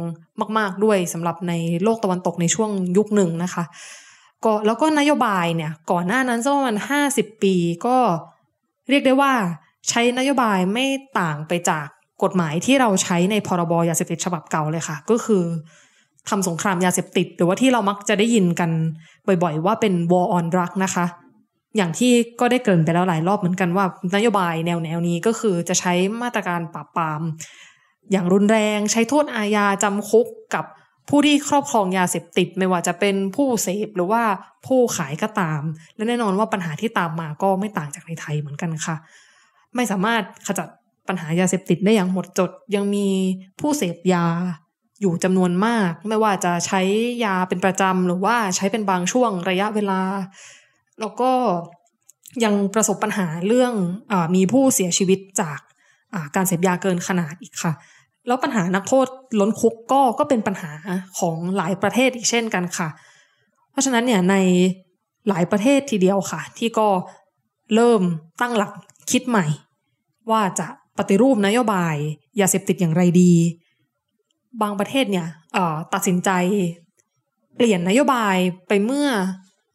[0.58, 1.52] มาก ๆด้วยสำหรับใน
[1.84, 3.64] โลกตะวันตกในช่วงยุคหนึ่งนะคะ
[4.44, 7.54] ก็แล้วก็นโยบายเนี่ย ก่อนหน้านั้นสักประมาณห้าสิบปี
[7.86, 7.96] ก็
[8.88, 9.32] เรียกได้ว่า
[9.88, 10.86] ใช้นโยบายไม่
[11.20, 11.86] ต่างไปจาก
[12.22, 15.44] กฎหมายที่เราใช้ในพรบยาเสพติดฉบับเก่าเลยค่ะ ก็คือ
[16.28, 18.70] ทำสงครามยาเสพติด หรือว่าที่เรามักจะได้ยินกัน
[19.42, 21.06] บ่อยๆ ว่าเป็น war on drug นะคะ
[21.76, 27.22] อย่างที่ก็ได้เกินไปแล้วหลายรอบเหมือนกันว่านโยบายแนวแนวนี้ก็คือจะใช้มาตรการปราบปราม
[28.12, 30.64] อย่างรุนแรงใช้โทษอาญาจำคุกกับ
[31.08, 34.22] ผู้ที่ครอบครองยาเสพติดไม่ว่าจะเป็นผู้เสพหรือว่า
[34.66, 35.62] ผู้ขายก็ตาม
[35.94, 38.96] และแน่นอนว่าปัญหาที่ตามมาก็ไม่ต่างจากในไทยเหมือนกันค่ะ
[39.74, 40.68] ไม่สามารถขจัด
[41.08, 43.08] ปัญหายาเสพติดได้อย่างหมดจด ยังมี
[43.60, 44.24] ผู้เสพยา
[45.00, 46.80] อยู่จำนวนมาก ไม่ว่าจะใช้
[47.24, 50.00] ยาเป็นประจำหรือว่าใช้เป็นบางช่วงระยะเวลา
[51.00, 51.32] แล้วก็
[52.44, 53.72] ยังประสบปัญหาเรื่อง
[54.12, 55.58] อมีผู้เสียชีวิตจาก
[56.36, 57.72] การเสพยาเกินขนาดอีกค่ะ
[58.26, 59.06] แล้วปัญหานักโทษ
[59.40, 60.70] ล้นคุกก็ก็เป็นปัญหา
[61.18, 62.88] ของหลายประเทศอีกเช่นกันค่ะ
[63.70, 64.34] เพราะฉะนั้นเนี่ยใน
[65.28, 66.88] หลายประเทศทีเดียวค่ะ ที่ก็
[67.74, 68.02] เริ่ม
[68.40, 68.72] ตั้งหลัก
[69.10, 69.46] คิดใหม่
[70.30, 70.66] ว่าจะ
[70.98, 71.96] ปฏิรูปนโยบาย
[72.40, 73.32] ยาเสพติดอย่างไรดี
[74.62, 75.26] บางประเทศเนี่ย
[75.94, 76.30] ตัดสินใจ
[77.56, 78.36] เปลี่ยนนโยบาย
[78.68, 79.08] ไปเมื่อ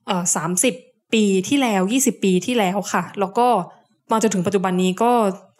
[0.07, 0.73] เอ่อสามสิบ
[1.15, 3.47] ปีที่แล้วยี่สิบปีที่แล้วค่ะ แล้วก็
[4.11, 5.11] มาจนถึงปัจจุบันนี้ก็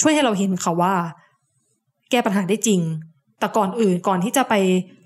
[0.02, 0.96] ช่วยให้เราเห็นค่ะว่า
[2.12, 2.82] แก้ปัญหาได้จริง
[3.40, 4.54] แต่ก่อนอื่นก่อนที่จะไป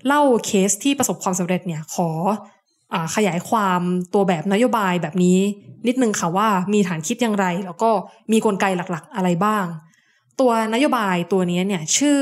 [0.06, 2.08] เล่าเคสที่ประสบความสำเร็จเนี่ยขอ
[2.92, 3.80] อขยายความ
[4.14, 5.38] ตัวแบบนโยบายแบบนี้
[5.86, 7.90] นิดนึงค่ะว่ามีฐานคิดอย่างไร แล้วก็
[8.32, 9.64] มีกลไกหลักๆ อะไรบ้าง
[10.40, 12.20] ตัวนโยบายตัวนี้เนี่ยชื่อ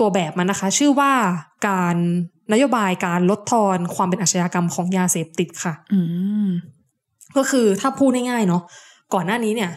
[0.00, 1.12] ตัวแบบมันนะคะ ชื่อว่า
[1.68, 1.96] การ
[2.52, 6.00] นโยบายการลดทอนความเป็นอาชญากรรมของยาเสพติดค่ะอื
[7.36, 8.62] ก็คือถ้าพูดง่ายๆเนาะ
[9.14, 9.70] ก่อนหน้านี้เนี่ย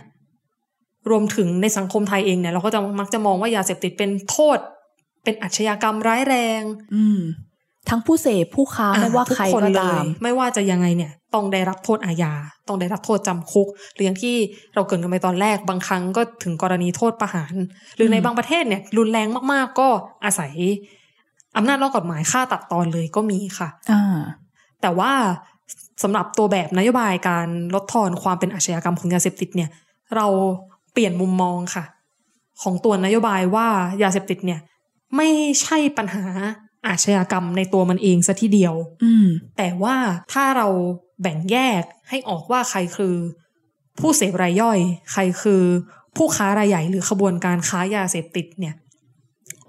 [1.10, 4.58] รวมถึงในสังคมไทยเองเนี่ย เราก็จะมักจะมองว่ายาเสพติดเป็นโทษ
[5.24, 6.62] เป็นอาชญากรรมร้ายแรง
[6.96, 7.20] อืม
[7.90, 12.34] ทั้งผู้เสพผู้ค้าไม่ว่าทุกใครคนก็เลตายมไม่ว่าจะยังไงเนี่ย ต้องได้รับโทษอาญา
[12.68, 14.36] ต้องได้รับโทษจำคุกหรืออย่างที่
[14.76, 17.54] เราเกรินกันไปตอนแรกบางครั้งก็ถึงกรณีโทษประหาร
[17.96, 19.90] หรือในอืมบางประเทศเนี่ย รุนแรงมากๆ ก็
[20.26, 20.54] อาศัย
[21.58, 24.18] อำนาจนอกกฎหมายฆ่าตัดตอนเลยก็มีค่ะ อ่า
[24.82, 25.12] แต่ว่า
[26.04, 29.70] สำหรับตัวแบบนโยบายการลดทอนความเป็นอาชญากรรมของยาเสพติดเนี่ย
[30.16, 30.28] เรา
[30.92, 31.84] เปลี่ยนมุมมองค่ะ
[32.62, 33.68] ของตัวนโยบายว่า
[34.04, 34.60] ยาเสพติดเนี่ย
[35.16, 35.30] ไม่
[35.62, 36.26] ใช่ปัญหา
[36.88, 39.96] อาชญากรรมในตัวมันเองซะทีเดียว อืมแต่ว่า
[40.34, 40.68] ถ้าเรา
[41.22, 43.16] แบ่งแยกให้ออกว่าใครคือ
[44.00, 44.80] ผู้เสพรายย่อย
[45.12, 45.64] ใครคือ
[46.18, 48.76] ผู้ค้ารายใหญ่หรือขบวนการค้ายาเสพติดเนี่ย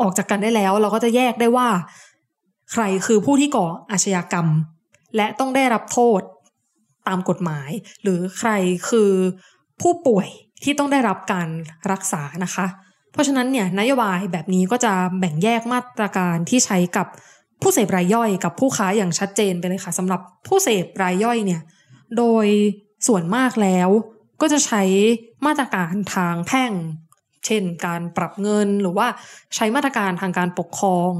[0.01, 1.69] ออกจากกันได้แล้วเราก็จะแยกได้ว่า
[2.73, 4.47] ใครคือผู้ที่ก่ออาชญากรรม
[5.17, 6.21] และต้องได้รับโทษ
[7.09, 7.71] ตามกฎหมาย
[8.03, 8.51] หรือใคร
[8.89, 9.13] คือ
[9.81, 10.29] ผู้ป่วย
[10.65, 11.49] ที่ต้องได้รับการ
[11.93, 12.67] รักษานะคะ
[13.13, 17.07] เพราะฉะนั้นเนี่ยนโยบายแบบนี้ก็จะแบ่งแยกมาตรการที่ใช้กับ
[17.63, 21.63] ผู้เสพรายย่อยกับผู้ค้าอย่างชัดเจนไปเลยค่ะสำหรับผู้เสพรายย่อยเนี่ย
[22.19, 22.47] โดย
[23.07, 23.89] ส่วนมากแล้ว
[24.41, 24.83] ก็จะใช้
[25.47, 26.73] มาตรการทางแพ่ง
[27.47, 29.07] เช่นการปรับเงินหรือว่า
[29.55, 31.11] ใช้มาตรการทางการปกครอง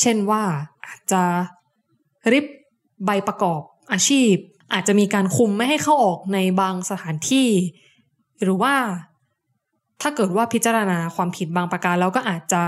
[0.00, 0.42] เช่นว่า
[0.86, 1.22] อาจจะ
[2.32, 2.46] ริบ
[3.06, 3.60] ใบประกอบ
[3.92, 4.32] อาชีพ
[4.72, 7.48] อาจจะมีการคุมไม่ให้เข้าออกในบางสถานที่
[8.42, 8.74] หรือว่า
[10.02, 12.62] ถ้าเกิดว่าพิจารณาความผิดบางประการแล้วก็อาจจะ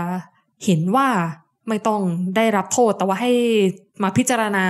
[0.65, 1.07] เห็นว่า
[1.67, 2.01] ไม่ต้อง
[2.35, 3.31] ได้รับโทษแต่ว่าให้
[4.03, 4.65] มาพิจารณา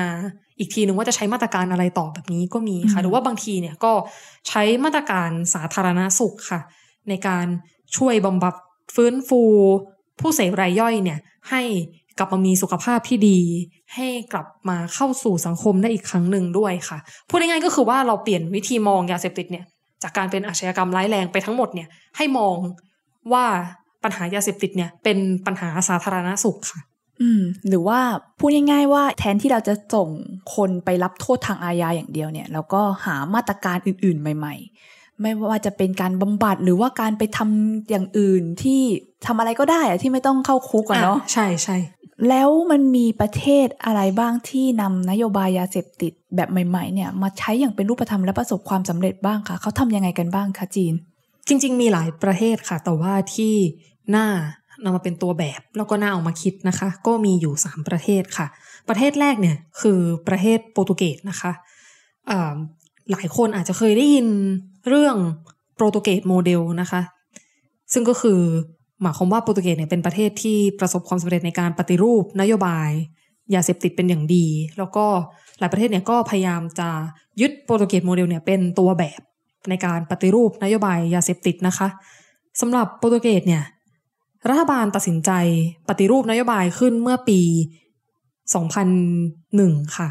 [0.60, 3.93] อีกทีนึงว่าจะใช้มาตรการอะไรต่อแบบนี้ก็มีค่ะอืมหรือว่าบางทีเนี่ยก็
[4.47, 6.62] ใช้มาตรการสาธารณสุขค่ะ
[7.10, 7.45] ในการ
[7.97, 8.56] ช่วยบำบัด
[8.95, 9.41] ฟื้นฟู
[10.19, 11.62] ผู้เสพรายย่อยเนี่ยให้
[12.17, 13.39] กลับมามีสุขภาพที่ดี
[13.93, 16.97] ให้กลับมาเข้าสู่สังคมได้อีกครั้งหนึ่งด้วยค่ะ
[17.30, 19.65] พูดง่ายๆก็คือว่าเราเปลี่ยนวิธีมองยาเสพติดเนี่ย
[20.03, 22.56] จากการเป็นอาชญากรรมร้ายแรงไปทั้งหมดเนี่ยให้มอง
[23.34, 23.45] ว่า
[24.03, 26.80] ปัญหายาเสพติดเนี่ยเป็นปัญหาสาธารณสุขค่ะ
[27.21, 27.99] อืม หรือว่า
[28.39, 30.10] พูดง่ายๆว่าแทนที่เราจะส่ง
[30.56, 38.82] คนไปรับโทษทางอาญาอย่างเดียวเนี่ยเราก็หามาตรการอื่นๆ ใหม่ ๆ ไม่ว่าจะเป็นการบำบัดหรือว่าการไปทำอย่างอื่นที่
[39.25, 41.77] ทำอะไรก็ได้อะที่ไม่ต้องเข้าคุกอะเนาะใช่ใช่
[42.30, 50.93] แล้วมันมีประเทศอะไรบ้างที่นำนโยบายยาเสพติดแบบใหม่ ๆ เนี่ย มาใช้อย่างเป็นรูปธรรมและประสบความสำเร็จบ้างคะเขาทำยังไงกันบ้างคะจีน
[51.47, 53.53] จริง ๆ มีหลายประเทศค่ะ แต่ว่าที่
[54.15, 54.27] น่า
[54.84, 58.47] นำมาเป็นตัวแบบแล้วก็น่าเอามาคิดนะคะ ก็มีอยู่สามประเทศค่ะ
[58.89, 61.51] ประเทศแรกเนี่ยคือประเทศโปรตุเกสนะคะ
[63.12, 64.27] หลายคนอาจจะเคยได้ยิน
[64.88, 65.17] เรื่อง
[65.75, 67.01] โปรตุเกสโมเดลนะคะ
[67.93, 68.39] ซึ่งก็คือ
[69.01, 72.89] หมายความว่าโปรตุเกสเนี่ยเป็นประเทศที่ประสบความสำเร็จในการปฏิรูปนโยบาย
[73.53, 74.45] ยาเสพติดเป็นอย่างดี
[74.77, 75.05] แล้วก็
[75.60, 76.89] หลายประเทศเนี่ยก็พยายามจะ
[77.41, 79.21] ยึดโปรตุเกสโมเดลเนี่ยเป็นตัวแบบ
[79.69, 81.88] ในการปฏิรูปนโยบายยาเสพติดนะคะ
[82.62, 83.63] สำหรับโปรตุเกสเนี่ย
[84.49, 85.31] รัฐบาลตัดสินใจ
[85.89, 87.41] ปฏิรูปนโยบายขึ้นเมื่อปี
[88.63, 90.10] 2001 ค่ะ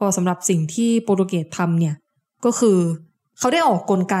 [0.00, 1.94] ก็สำหรับสิ่งที่โปรตุเกสทำเนี่ย
[2.44, 2.78] ก็คือ
[3.38, 4.16] เขาได้ออกกลไก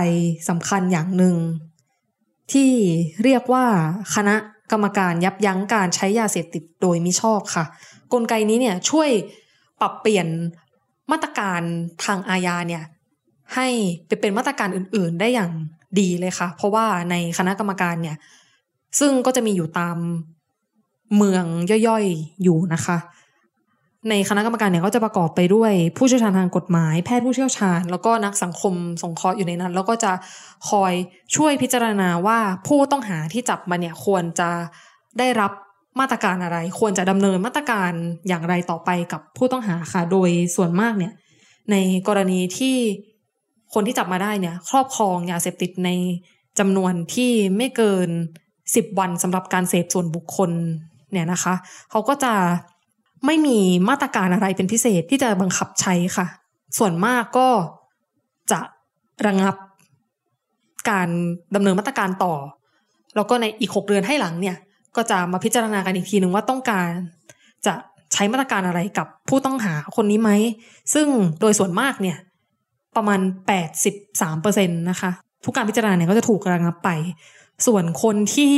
[0.48, 1.34] สำคัญอย่างหนึ่ง
[2.52, 2.70] ที่
[3.24, 3.66] เรียกว่า
[4.14, 4.36] คณะ
[4.72, 7.64] กรรมการยับยั้งการใช้ยาเสพติดโดยมิชอบค่ะ
[8.12, 9.10] กลไกนี้เนี่ยช่วย
[9.80, 10.26] ปรับเปลี่ยน
[11.10, 11.60] มาตรการ
[12.04, 12.84] ทางอาญาเนี่ย
[13.54, 13.68] ให้
[14.06, 15.52] ไปเป็นมาตรการอื่น ๆ ได้อย่าง
[16.00, 18.16] ดีเลยค่ะ เพราะว่าในคณะกรรมการเนี่ย
[19.00, 19.96] ซึ่งก็จะมีอยู่ตาม
[21.16, 21.44] เมือง
[21.88, 22.96] ย่อยๆอยู่นะคะ
[24.08, 30.12] ในคณะกรรมการเนี่ยก็จะประกอบไปด้วยผู้เชี่ยวชาญทางกฎหมาย แพทย์ผู้เชี่ยวชาญ แล้วก็นักสังคมสงเคราะห์อยู่ในนั้น แล้วก็จะ
[30.70, 30.92] คอย
[31.36, 34.50] ช่วยพิจารณาว่าผู้ต้องหาที่จับมาเนี่ยควรจะ
[35.18, 35.52] ได้รับ
[36.00, 37.92] มาตรการอะไร ควรจะดำเนินมาตรการ
[38.28, 41.12] อย่างไรต่อไปกับผู้ต้องหาค่ะ โดยส่วนมากเนี่ย
[41.70, 41.76] ใน
[42.08, 42.76] กรณีที่
[43.74, 45.90] คนที่จับมาได้เนี่ย ครอบครองยาเสพติดใน
[46.58, 48.08] จำนวนที่ไม่เกิน
[48.74, 50.50] สิบวันสำหรับการเสพส่วนบุคคล
[51.12, 51.54] เนี่ยนะคะ
[51.90, 52.34] เขาก็จะ
[53.26, 56.26] ไม่มีมาตรการอะไรเป็นพิเศษที่จะบังคับใช้ค่ะ
[56.78, 57.48] ส่วนมากก็
[58.52, 58.60] จะ
[59.26, 59.54] ระงับ
[60.90, 61.08] การ
[61.54, 62.34] ดำเนินมาตรการต่อ
[63.16, 64.56] แล้วก็ในอีกหกเดือนให้หลังเนี่ย
[64.96, 66.88] ก็จะมาพิจารณากันอีกทีหนึ่งว่าต้องการ
[67.66, 67.74] จะ
[68.12, 70.30] ใช้มาตรการอะไรกับผู้ต้องหาคนนี้ไหม
[70.94, 71.06] ซึ่ง
[71.40, 72.16] โดยส่วนมากเนี่ย
[72.96, 73.20] ประมาณ
[73.88, 75.10] 83%นะคะ
[75.44, 76.90] ทุกการพิจารณาเนี่ยก็จะถูกระงับไป
[77.66, 78.54] ส่วนคนที่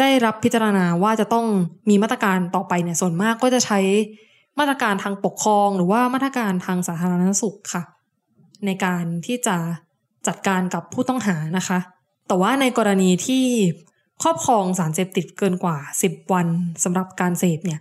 [0.00, 1.46] ได้รับพิจารณาว่าจะต้อง
[1.88, 3.80] มีมาตรการต่อไปเนี่ยส่วนมากก็จะใช้
[4.58, 7.82] มาตรการทางปกครอง หรือว่ามาตรการทางสาธารณสุขค่ะ
[8.66, 9.56] ในการที่จะ
[10.26, 11.78] จัดการกับผู้ต้องหานะคะ
[12.28, 13.44] แต่ว่าในกรณีที่
[14.22, 15.76] ครอบครองสารเสพติดเกินกว่า
[16.06, 16.46] 10 วัน
[16.84, 17.80] สำหรับการเสพเนี่ย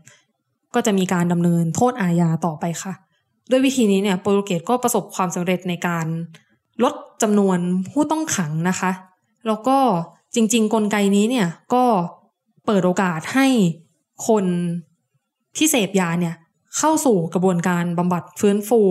[0.74, 2.93] ก็จะมีการดำเนินโทษอาญาต่อไปค่ะ
[3.50, 6.06] ด้วยวิธีนี้เนี่ยโปรตุเกสก็ประสบความสำเร็จในการ
[6.84, 7.58] ลดจำนวน
[7.91, 8.91] ผู้ต้องขังนะคะ
[9.47, 9.78] แล้วก็
[10.36, 11.84] จริง ๆ กลไกนี้เนี่ยก็
[12.65, 13.48] เปิดโอกาสให้
[14.28, 14.46] คน
[15.58, 16.36] ที่เสพยาเนี่ย
[16.78, 18.82] เข้าสู่กระบวนการบำบัดฟื้นฟู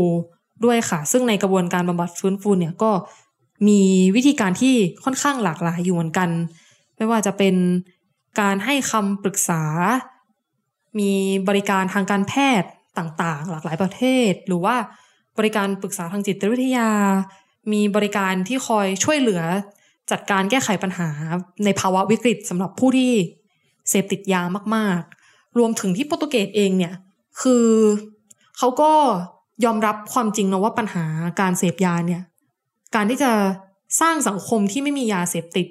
[0.64, 2.90] ด้วยค่ะ ซึ่งในกระบวนการบำบัดฟื้นฟูเนี่ยก็
[3.68, 3.80] มี
[4.16, 4.74] วิธีการที่
[5.04, 6.28] ค่อนข้างหลากหลายอยู่เหมือนกัน
[6.96, 7.54] ไม่ว่าจะเป็น
[8.40, 9.62] การให้คำปรึกษา
[10.98, 11.12] มี
[11.48, 14.76] บริการทางการแพทย์ต่างๆ หลากหลายประเทศ หรือว่า
[15.38, 16.90] บริการปรึกษาทางจิตวิทยา
[17.72, 19.42] มีบริการที่คอยช่วยเหลือ
[20.10, 21.08] จัดการแก้ไขปัญหา
[21.64, 23.12] ในภาวะวิกฤตสำหรับผู้ที่
[23.88, 24.42] เสพติดยา
[24.76, 26.94] มาก ๆ รวมถึงที่โปรตุเกสเองเนี่ย
[27.40, 27.66] คือ
[28.58, 28.92] เขาก็
[29.64, 31.04] ยอมรับความจริงนะว่าปัญหา
[31.40, 32.22] การเสพยาเนี่ย
[32.94, 33.32] การที่จะ
[34.00, 35.66] สร้างสังคมที่ไม่มียาเสพติด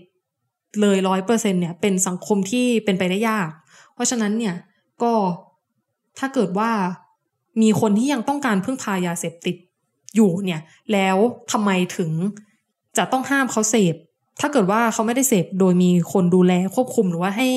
[0.81, 3.49] เลยร้อยเปอร์เซ็นเนี่ย เป็นสังคมที่เป็นไปได้ยาก
[3.93, 4.55] เพราะฉะนั้นเนี่ย
[5.01, 5.13] ก็
[6.19, 6.71] ถ้าเกิดว่า
[7.61, 9.55] มีคนที่ยังต้องการพึ่งพายาเสพติด
[10.15, 10.61] อยู่เนี่ย
[10.93, 11.17] แล้ว
[11.51, 12.11] ทำไมถึง
[12.97, 13.95] จะต้องห้ามเขาเสพ
[14.41, 17.47] ถ้าเกิดว่าเขาไม่ได้เสพโดยมีคนดูแลควบคุมหรือว่าให้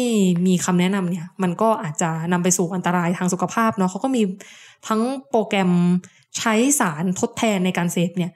[0.46, 4.22] มีคำแนะนำเนี่ย มันก็อาจจะนำไปสู่อันตรายทางสุขภาพเนาะเขาก็มี
[4.88, 5.70] ทั้งโปรแกรม
[6.38, 8.32] ใช้สารทดแทนในการเสพเนี่ย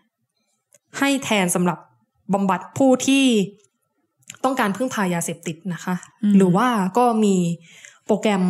[0.98, 1.78] ให้แทนสำหรับ
[2.34, 3.24] บำบัดผู้ที่
[4.44, 7.34] ต้องการพึ่งพายาเสพติดนะคะอืมหรือว่าก็มี
[8.06, 8.44] โปรแกรม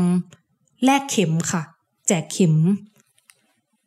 [0.85, 1.63] แลกเข็มค่ะ
[2.09, 2.55] แจกเข็ม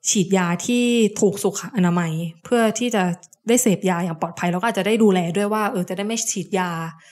[0.09, 0.83] ฉีดยาที่
[1.19, 2.11] ถูกสุขอนามัย
[2.43, 3.03] เพื่อที่จะ
[3.47, 6.71] ได้เสพยาอย่างปลอดภัยแล้วก็อาจจะได้ดูแลด้วยว่าเออจะได้ไม่ฉีดยา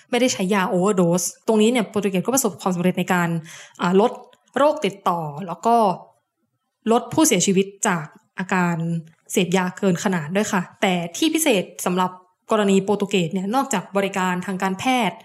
[0.10, 3.30] ไม่ได้ใช้ยาโอเวอร์โดสตรงนี้เนี่ยโปรตุเกสก็ประสบความสำเร็จในการ
[4.02, 4.12] ลด
[4.58, 5.76] โรคติดต่อ แล้วก็
[6.92, 8.06] ลดผู้เสียชีวิตจาก
[8.40, 8.76] อาการ
[9.32, 12.12] เสพยาเกินขนาดด้วยค่ะ แต่ที่พิเศษสำหรับ
[12.52, 15.18] กรณีโปรตุเกสเนี่ยนอกจากบริการทางการแพทย์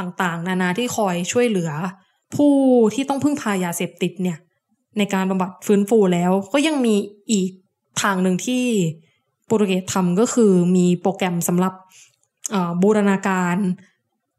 [0.00, 1.70] ต่างๆ นานาที่คอยช่วยเหลือ
[2.36, 2.54] ผู้
[2.94, 4.38] ที่ต้องพึ่งพายาเสพติดเนี่ย
[4.98, 6.96] ในการบำบัดฟื้นฟูแล้วก็ยังมี
[7.30, 7.50] อีก
[8.02, 8.64] ทางหนึ่งที่
[9.52, 11.72] ปรตุเกสทำก็คือมีโปรแกรมสำหรับ
[12.82, 13.56] บูรณาการ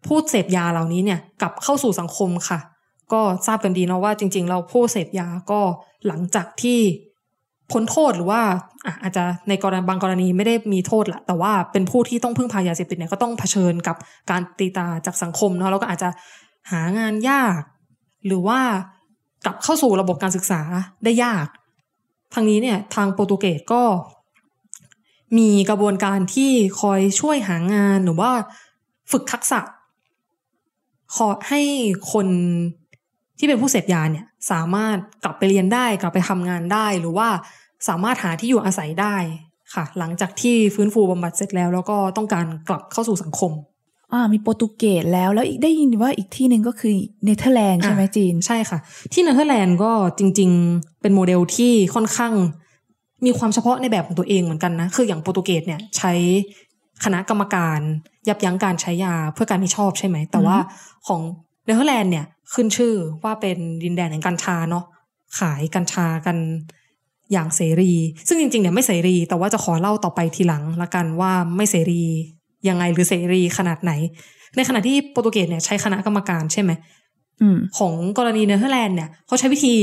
[0.05, 2.59] ผู้เสพยาเหล่านี้เนี่ยกลับเข้าสู่สังคมค่ะ
[3.13, 5.61] ก็ทราบกันดีเนาะว่าจริง ๆ เราผู้เสพยาก็
[6.07, 6.79] หลังจากที่
[7.71, 8.41] พ้นโทษหรือว่า
[8.85, 13.95] อะอาจจะในกรณีบางกรณีไม่ได้มีโทษละแต่ว่าเป็นผู้ที่ต้องพึ่งพายาเสพติดเนี่ยก็ต้องเผชิญกับ
[14.31, 16.09] การตีตาจากสังคมเนาะแล้วก็อาจจะ
[16.71, 17.59] หางานยาก
[18.27, 18.59] หรือว่า
[19.45, 20.61] กลับเข้าสู่ระบบการศึกษา
[21.03, 21.47] ได้ยาก
[22.33, 23.83] ทางนี้เนี่ยทางโปรตุเกสก็
[25.37, 28.31] มีกระบวนการที่คอยช่วยหางานหรือว่า
[29.11, 29.59] ฝึกทักษะ
[31.15, 31.61] ขอให้
[32.13, 32.27] คน
[33.37, 37.29] ที่เป็นผู้เสพยาเนี่ย สามารถกลับไปเรียนได้กลับไปทำงานได้ หรือว่า
[37.87, 39.15] สามารถหาที่อยู่อาศัยได้
[39.73, 43.51] ค่ะ หลังจากที่ฟื้นฟูบำบัดเสร็จแล้ว แล้วก็ต้องการกลับเข้าสู่สังคม
[44.13, 46.93] อ่ามีโปรตุเกสแล้วแล้วอีกได้ยินว่าอีกที่หนึ่งก็คือ
[47.25, 48.79] เนเธอร์แลนด์ใช่ไหมอะจีน ใช่ค่ะ
[49.13, 52.33] ที่เนเธอร์แลนด์ก็จริง ๆ เป็นโมเดลที่ค่อนข้าง
[53.25, 56.13] มีความเฉพาะในแบบของตัวเองเหมือนกันนะ คืออย่างโปรตุเกสเนี่ยใช้
[57.03, 57.79] คณะกรรมการ
[58.27, 60.57] ยับยั้งการใช้ยาเพื่อการที่ชอบใช่ไหม แต่ว่า
[61.07, 61.21] ของ
[61.65, 64.85] เนเธอร์แลนด์เนี่ยขึ้นชื่อว่าเป็นดินแดนแห่งกัญชาเนาะ
[65.39, 66.37] ขายกัญชากัน
[67.31, 67.91] อย่างเสรี
[68.27, 72.03] ซึ่งจริงๆเนี่ยไม่เสรี แต่ว่าจะขอเล่าต่อไปทีหลังละกันว่าไม่เสรี
[72.67, 73.91] ยังไงหรือเสรีขนาดไหน
[74.55, 76.71] ในขณะที่โปรตุเกสเนี่ยใช้คณะกรรมการใช่ไหม
[77.41, 79.73] อืมของกรณีเนเธอร์แลนด์เนี่ยเขาใช้วิธี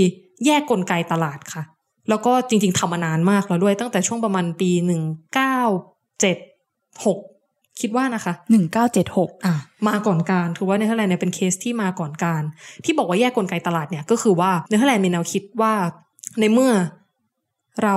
[0.47, 1.63] แยกกลไกตลาดค่ะ
[2.11, 5.03] แล้วก็จริง ๆทำมานานมากแล้วด้วยตั้งแต่ช่วงประมาณปีหนึ่ง
[5.35, 5.59] เก้า
[6.21, 6.37] เจ็ด
[7.05, 7.19] หก
[7.81, 9.55] คิดว่านะคะหนึ่งเก้าเจ็ดหกอะ
[9.89, 12.43] มาก่อนการถือว่าเนเธอร์แลนด์เนี่ยเป็นเคสที่มาก่อนการ
[12.85, 15.75] ที่บอกว่าแยกกลไกตลาดเนี่ยก็คือว่าเนเธอร์แลนด์มีแนวคิดว่า
[16.41, 16.73] ในเมื่อ
[17.83, 17.97] เรา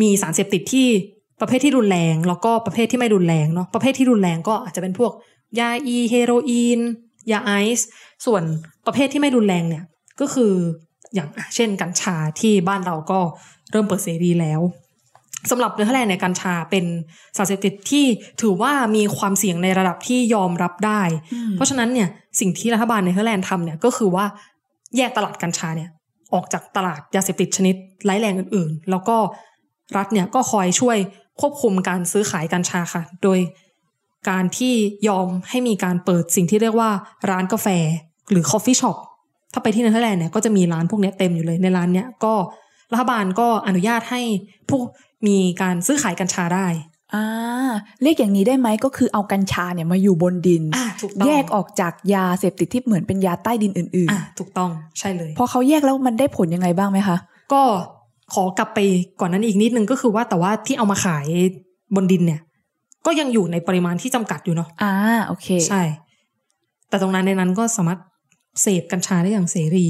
[0.00, 0.88] มีสารเสพติดที่
[1.40, 5.12] ประเภทที่รุนแรง แล้วก็ประเภทที่ไม่รุนแรงเนาะประเภทที่รุนแรงก็อาจจะเป็นพวก
[5.60, 6.80] ยาอีเฮโรอีน
[7.32, 7.86] ยาไอซ์
[8.26, 8.42] ส่วน
[8.86, 9.84] ประเภทที่ไม่รุนแรงเนี่ย
[10.20, 10.52] ก็คือ
[11.16, 13.20] อย่างอะเช่นกัญชาที่บ้านเราก็
[13.70, 14.60] เริ่มเปิดเสรีแล้ว
[15.50, 16.84] สำหรับเนเธอร์แลนด์เนี่ยกัญชาเป็น
[17.36, 18.04] สารเสพติดที่
[18.42, 21.02] ถือว่ามีความเสี่ยงในระดับที่ยอมรับได้
[21.54, 22.08] เพราะฉะนั้นเนี่ย
[22.40, 24.24] สิ่งที่รัฐบาลเนเธอร์แลนด์ทำเนี่ยก็คือว่า
[24.96, 25.90] แยกตลาดกัญชาเนี่ย
[26.34, 27.74] ออกจากตลาดยาเสพติดชนิด
[28.08, 29.16] ร้ายแรงอื่น ๆ แล้วก็
[29.96, 30.96] รัฐเนี่ยก็คอยช่วย
[31.40, 33.38] ควบคุมการซื้อขายกัญชาค่ะ โดย
[34.28, 34.74] การที่
[35.08, 36.90] ยอมให้มีการเปิดสิ่งที่เรียกว่า
[37.30, 37.68] ร้านกาแฟ
[38.30, 38.96] หรือ coffee shop
[39.52, 42.34] ถ้าไปที่เนเธอร์แลนด์เนี่ยก็จะมีร้านพวกเนี้ยเต็มอยู่เลยในร้านเนี้ยก็
[42.92, 44.20] รัฐบาลก็อนุญาตให้
[44.68, 44.80] ผู้
[45.26, 46.66] มีการซื้อขายกัญชาได้
[47.14, 47.70] อ่า
[48.02, 57.16] เรียกอย่างนี้ได้ไหมก็คือเอากัญชาเนี่ยมาอยู่บนดินอะถูกต้องแยกออกจากยาเสพติดที่เหมือนเป็นยาใต้ดินอื่นอะถูกต้องใช่เลยๆพอเขาแยกแล้วมันได้ผลยังไงบ้างไหมคะ
[57.52, 57.62] ก็
[58.34, 58.78] ขอกลับไป
[59.20, 61.26] ก่อนนั้นอีกนิดนึงก็คือว่าแต่ว่าที่เอามาขาย
[61.94, 62.40] บนดินเนี่ย
[63.06, 64.92] ก็ยังอยู่ในปริมาณที่จำกัดอยู่เนาะอ่า
[65.26, 65.82] โอเค ใช่
[66.88, 68.00] แต่ตรงนั้นในนั้นก็สามารถ
[68.62, 69.88] เสพกัญชาได้อย่างเสรี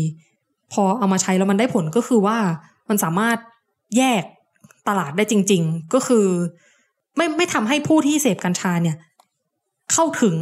[0.72, 2.38] พอเอามาใช้แล้วมันได้ผลก็คือว่า
[2.88, 3.38] มันสามารถ
[3.96, 4.22] แยก
[4.88, 6.26] ตลาดได้จริง ๆ ก็คือ
[7.16, 8.96] ไม่ไม่ทำให้ผู้ที่เสพกัญชาเนี่ย
[9.92, 10.36] เข้าถึง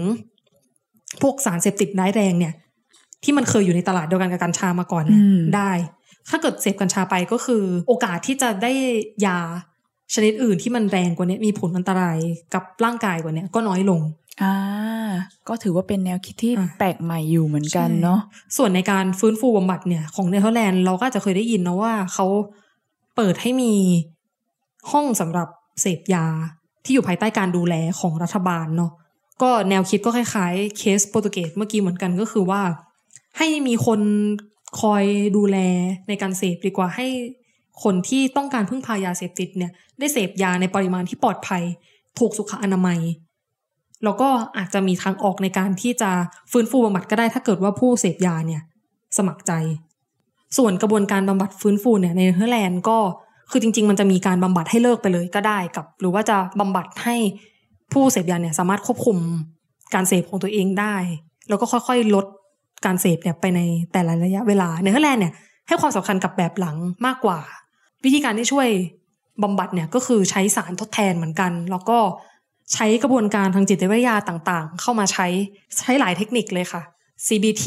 [1.22, 2.54] พวกสารเสพติดร้ายแรงเนี่ย
[3.24, 5.70] ที่มันเคยอยู่ในตลาดเดียวกันกับกัญชามาก่อนเนี่ยอืมได้
[6.30, 8.72] ถ้าเกิดเสพกัญชาไปก็คือ โอกาสที่จะได้
[9.26, 9.38] ยา
[10.14, 12.18] ชนิดอื่นที่มันแรงกว่านี้มีผลอันตราย
[12.54, 14.00] กับร่างกายกว่านี้ก็น้อยลง
[14.42, 14.54] อ่า
[15.48, 18.20] ก็ถือว่าเป็นแนวคิดที่อะแปลกใหม่อยู่เหมือนกันเนาะ
[18.56, 22.26] ส่วนในการฟื้นฟูบำบัดเนี่ย ของเนเธอร์แลนด์เราก็อาจจะเคยได้ยินนะว่าเขา
[23.16, 23.72] เปิดให้มี
[24.92, 25.48] ห้องสำหรับ
[25.80, 26.26] เสพยา
[26.84, 28.92] ที่อยู่ภายใต้การดูแลของรัฐบาลเนาะ
[29.42, 32.62] ก็แนวคิดก็คล้ายๆ เคสโปรตุเกสเมื่อกี้เหมือนกันก็คือว่า
[33.38, 34.00] ให้มีคน
[34.80, 35.04] คอย
[35.36, 35.56] ดูแล
[36.08, 37.06] ในการเสพดีกว่าให้
[37.82, 41.62] คนที่ต้องการพึ่งพายาเสพติดเนี่ย ได้เสพยาในปริมาณที่ปลอดภัย
[42.18, 43.00] ถูกสุขอนามัย
[44.04, 46.10] แล้วก็อาจจะมีทางออกในการที่จะ
[46.52, 48.62] ฟื้นฟูบำบัดก็ได้ถ้าเกิดว่าผู้เสพยาเนี่ย
[49.16, 49.52] สมัครใจ
[50.56, 52.98] ส่วนกระบวนการบำบัดฟื้นฟูเนี่ยในเนเธอร์แลนด์ก็
[53.50, 57.16] คือจริง ๆ มันจะมีการบำบัดให้เลิกไปเลยก็ได้กับ หรือว่าจะบำบัดให้
[57.92, 59.18] ผู้เสพยาเนี่ยสามารถควบคุม
[59.94, 60.96] การเสพของตัวเองได้
[61.48, 62.26] แล้วก็ค่อยๆ ลด
[62.84, 63.60] การเสพเนี่ยไปใน
[63.92, 65.32] แต่ละระยะเวลาเนเธอร์แลนด์เนี่ย
[65.68, 66.76] ให้ความสำคัญกับแบบหลัง
[67.06, 67.38] มากกว่า
[68.04, 68.68] วิธีการที่ช่วย
[69.42, 71.98] บำบัดเนี่ยก็คือใช้สารทดแทนเหมือนกัน แล้วก็
[72.72, 75.26] ใช้กระบวนการทางจิตวิทยาต่างๆ เข้ามาใช้
[75.78, 76.82] ใช้หลายเทคนิคเลยค่ะ
[77.26, 77.64] CBT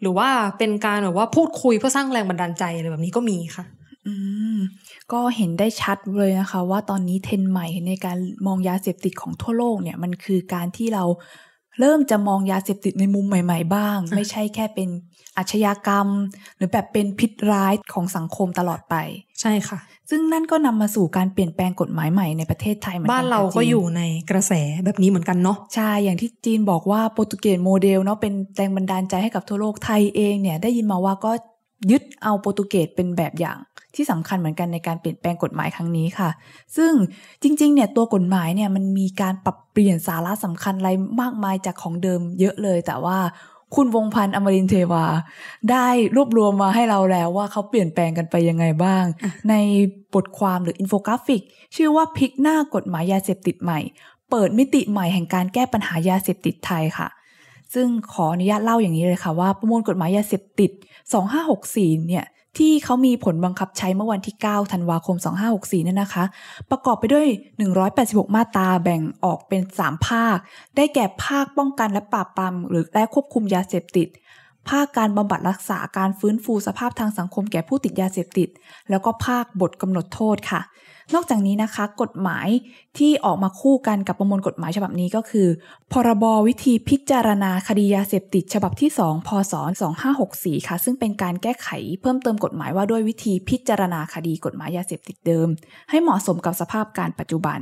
[0.00, 0.28] หรือว่า
[0.58, 3.64] เป็นการแบบว่าพูดคุยเพื่อสร้างแรงบันดาลใจอะไรแบบนี้ก็มีค่ะ
[4.06, 4.14] อื
[4.56, 4.58] ม
[5.12, 11.04] ก็เห็นได้ชัดเลยนะคะ ว่าตอนนี้เทรนใหม่ในการมองยาเสพติดของทั่วโลกเนี่ยมันคือการที่เรา
[11.80, 14.88] เริ่มจะมองยาเสพติดในมุมใหม่ ๆ บ้าง ไม่ใช่แค่เป็น
[15.36, 16.08] อาชญากรรม
[16.56, 18.94] หรือแบบเป็นพิษร้ายของสังคมตลอดไป
[19.40, 19.78] ใช่ค่ะ
[20.10, 24.52] ซึ่งนั่นก็นำมาสู่การเปลี่ยนแปลงกฎหมายใหม่ในประเทศไทยเหมือนกันบ้านเราค่ะก็จีนอยู่ในกระแส
[24.84, 31.32] แบบนี้เหมือนกันเนาะใช่อย่างที่จีนบอกว่าโปรตุเกสโมเดลเนาะเป็นแรงบันดาลใจให้กับทั่วโลกไทยเองเนี่ยได้ยินมาว่าก็
[31.90, 33.58] ยึดเอาโปรตุเกสเป็นแบบอย่าง
[33.94, 36.30] ที่สำคัญเหมือนกันในการเปลี่ยนแปลงกฎหมายครั้งนี้ค่ะ
[36.76, 36.92] ซึ่ง
[37.42, 43.18] จริงๆ เนี่ยตัวกฎหมายเนี่ยมันมีการปรับเปลี่ยนสาระสำคัญอะไรมากมายจากของเดิมเยอะเลย แต่ว่า
[43.74, 45.04] คุณวงพันธ์อมรินเทวา
[45.70, 45.86] ได้
[46.16, 49.04] รวบรวมมาให้เราแล้วว่าเขาเปลี่ยนแปลงกันไปยังไงบ้าง
[49.50, 49.54] ใน
[50.14, 51.42] บทความหรืออินโฟกราฟิก
[51.74, 53.80] ชื่อว่าพลิกหน้ากฎหมายยาเสพติดใหม่
[54.30, 57.08] เปิดมิติใหม่แห่งการแก้ปัญหายาเสพติดไทยค่ะ
[57.74, 60.70] ซึ่งขออนุญาตเล่าอย่างนี้เลยค่ะว่าประมวลกฎหมายยาเสพติด
[61.38, 62.24] 2564 เนี่ย
[62.58, 65.16] ที่เขามีผลบังคับใช้เมื่อวันที่ 9 ธันวาคม
[65.50, 66.24] 2564 เนี่ยนะคะ
[66.70, 67.26] ประกอบไปด้วย
[67.80, 70.36] 186 มาตราแบ่งออกเป็น 3 ภาค
[70.76, 74.08] ได้แก่ภาคป้องกันและปราบปรามหรือและควบคุมยาเสพติด
[74.68, 78.48] ภาคการบำบัดรักษาการฟื้นฟูสภาพทางสังคมแก่ผู้ติดยาเสพติด
[78.90, 80.60] แล้วก็ภาคบทกำหนดโทษค่ะ
[81.14, 82.48] นอกจากนี้นะคะ กฎหมาย
[82.98, 85.48] ที่ออกมาคู่กันกับประมวลกฎหมายฉบับนี้ก็คือ
[85.92, 89.54] พรบวิธีพิจารณาคดียาเสพติดฉบับที่ 2 พศ
[90.10, 91.68] 2564 ค่ะ ซึ่งเป็นการแก้ไข
[92.00, 95.48] เพิ่มเติมกฎหมายว่าด้วยวิธีพิจารณาคดีกฎหมายยาเสพติดเดิม
[95.90, 97.58] ให้เหมาะสมกับสภาพการปัจจุบัน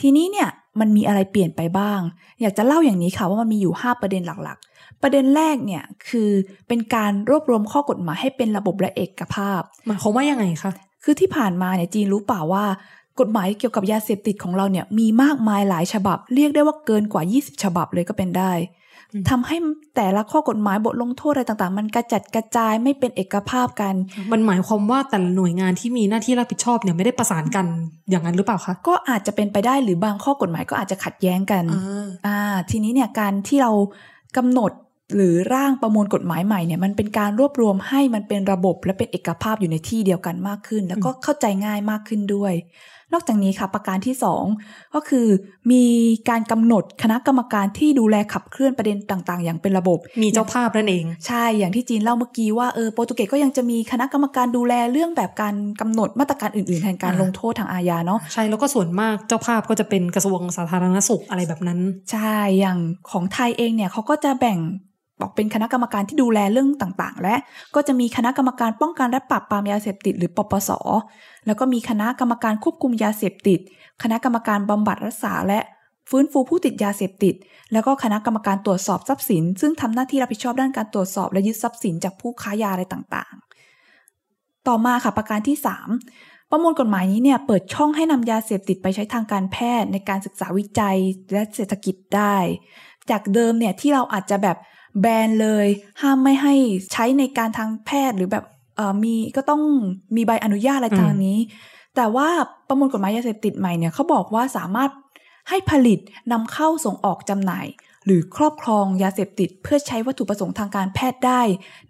[0.00, 0.48] ทีนี้เนี่ย
[0.80, 2.00] มันมีอะไรเปลี่ยนไปบ้าง
[2.40, 6.30] อยากจะเล่าอย่างนี้ค่ะว่ามันมีอยู่ 5 ประเด็นหลักๆ ประเด็นแรกเนี่ยคือ
[6.68, 10.72] เป็นการรวบรวมข้อกฎหมายให้เป็นระบบและเอกภาพ หมายความว่ายังไงคะ
[11.04, 12.64] คือที่ผ่านมาเนี่ยจีนรู้เปล่าว่า
[13.20, 18.52] กฎหมายเกี่ยวกับยาเสพติดของเราเนี่ยมีมากมายหลายฉบับ เรียกได้ว่าเกินกว่า 20 ฉบับเลยก็เป็นได้
[19.12, 19.56] อืมทำให้
[19.96, 23.94] แต่ละข้อกฎหมายบทลงโทษอะไรต่างๆ มันกระจัดกระจายไม่เป็นเอกภาพกัน
[24.32, 27.66] มันหมายความว่าแต่ละหน่วยงานที่มีหน้าที่รับผิดชอบเนี่ยไม่ได้ประสานกัน
[28.10, 31.64] อย่างนั้นหรือเปล่าคะก็อาจจะเป็นไปได้หรือบางข้อกฎหมายก็อาจจะขัดแย้งกัน
[32.26, 32.38] อ่า
[32.70, 33.70] ทีนี้เนี่ยการที่เรา
[34.36, 34.72] กำหนด
[35.14, 42.54] หรือร่างประมวลกฎหมายใหม่เนี่ยมันเป็นการรวบรวมให้มันเป็นระบบและเป็นเอกภาพอยู่ในที่เดียวกันมากขึ้น แล้วก็เข้าใจง่ายมากขึ้นด้วย
[43.12, 44.44] นอกจากนี้ค่ะประการที่สอง
[44.94, 45.26] ก็คือ
[45.72, 45.84] มี
[46.30, 61.80] การกำหนดคณะกรรมการที่ดูแลขับเคลื่อนประเด็นต่าง ๆ อย่างเป็นระบบ มีเจ้าภาพนั่นเอง ใช่อย่างที่จีนเล่าเมื่อกี้ว่าเออโปรตุเกสก็ยังจะมีคณะกรรมการดูแลเรื่องแบบการกำหนดมาตรการอื่นๆแทนการอ่าลงโทษทางอาญาเนาะใช่แล้วก็ส่วนมากเจ้าภาพก็จะเป็นกระทรวงสาธารณสุขอะไรแบบนั้น
[62.12, 62.78] ใช่อย่าง
[63.10, 64.58] ของไทยเองเนี่ยเขาก็จะแบ่ง
[65.20, 67.34] บอกเป็นคณะกรรมการที่ดูแลเรื่องต่างๆ และ
[67.74, 70.70] ก็จะมีคณะกรรมการป้องกันและปราบปรามยาเสพติด หรือปปส
[71.46, 73.60] แล้วก็มีคณะกรรมการควบคุมยาเสพติด
[74.02, 75.60] คณะกรรมการบำบัดรักษาและ
[76.10, 77.34] ฟื้นฟูผู้ติดยาเสพติด
[77.72, 85.56] แล้วก็คณะกรรมการตรวจสอบทรัพย์สิน ซึ่งทำหน้าที่รับผิดชอบด้านการตรวจสอบและยึดทรัพย์สินจากผู้ค้ายาอะไรต่างๆ ต่อมาค่ะประการที่
[86.02, 90.98] 3 ประมวลกฎหมายนี้เนี่ยเปิดช่องให้นำยาเสพติดไปใช้ทางการแพทย์ในการศึกษาวิจัย
[91.32, 92.36] และเศรษฐกิจได้
[93.10, 94.56] จากเดิมเนี่ยที่เราอาจจะแบบ
[95.00, 95.66] แบนเลย
[96.00, 96.54] ห้ามไม่ให้
[96.92, 98.44] ใช้ในการทางแพทย์หรือแบบ
[98.76, 99.62] เอ่อมีก็ต้อง
[100.16, 101.38] มีใบอนุญาตอะไรอืมทางนี้
[101.96, 102.28] แต่ว่า
[102.68, 104.90] ประมวลกฎหมายยาเสพติดใหม่เนี่ยเขาบอกว่าสามารถ
[105.48, 105.98] ให้ผลิต
[106.32, 107.66] นำเข้าส่งออกจำหน่าย
[108.06, 111.42] หรือครอบครองยาเสพติด เพื่อใช้วัตถุประสงค์ทางการแพทย์ได้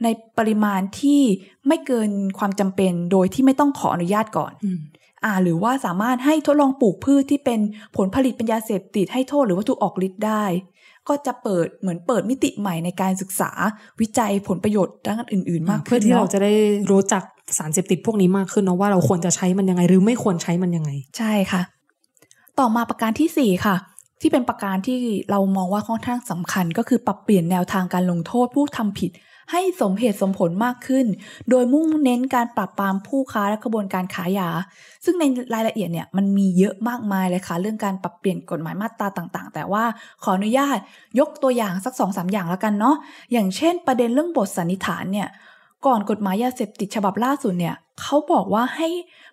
[0.03, 0.07] ใน
[0.39, 1.21] ปริมาณที่
[1.67, 4.81] ไม่เกินความจำเป็นโดยที่ไม่ต้องขออนุญาตก่อนอืม
[5.25, 7.61] อ่าหรือว่าสามารถให้ทดลองปลูกพืชที่เป็น
[7.97, 10.45] ผลผลิตเป็นยาเสพติดให้โทษหรือวัตถุออกฤทธิ์ได้
[11.09, 13.51] ก็จะเปิดเหมือนเปิดมิติใหม่ในการศึกษา
[14.01, 16.53] วิจัยผลประโยชน์ด้านอื่น ๆ มากเพื่ขึ้อนที่เรานจะได้
[16.91, 17.23] รู้จัก
[17.59, 21.63] สารเสพติดพวกนี้มากขึ้นเนาะว่าเราควรจะใช้มันยังไงหรือไม่ควรใช้มันยังไง ใช่ค่ะ
[22.59, 23.77] ต่อมาประการที่สี่ค่ะ
[24.21, 24.99] ที่เป็นประการที่
[25.31, 29.11] เรามองว่าค่อนข้างสำคัญ ก็คือปรับเปลี่ยนแนวทางการลงโทษผู้ทำผิด
[29.51, 31.07] ให้สมเหตุสมผลมากขึ้น
[31.51, 34.49] โดยมุ่งเน้นการปราบปรามผู้ค้าและกระบวนการขายยา
[35.05, 35.25] ซึ่งใน
[35.55, 39.85] รายละเอียดเนี่ยมันมีเยอะมากมายเลยค่ะ เรื่องการปรับเปลี่ยนกฎหมายมาตราต่าง ๆ แต่ว่า
[40.23, 40.79] ขออนุญาต
[41.21, 42.97] ยกตัวอย่างสักสองสามอย่างแล้วกันเนาะ
[43.33, 45.29] อย่างเช่น ประเด็นเรื่องบทสันนิษฐานเนี่ย
[45.87, 48.89] ก่อนกฎหมายยาเสพติดฉบับล่าสุดเนี่ยเขาบอกว่าให้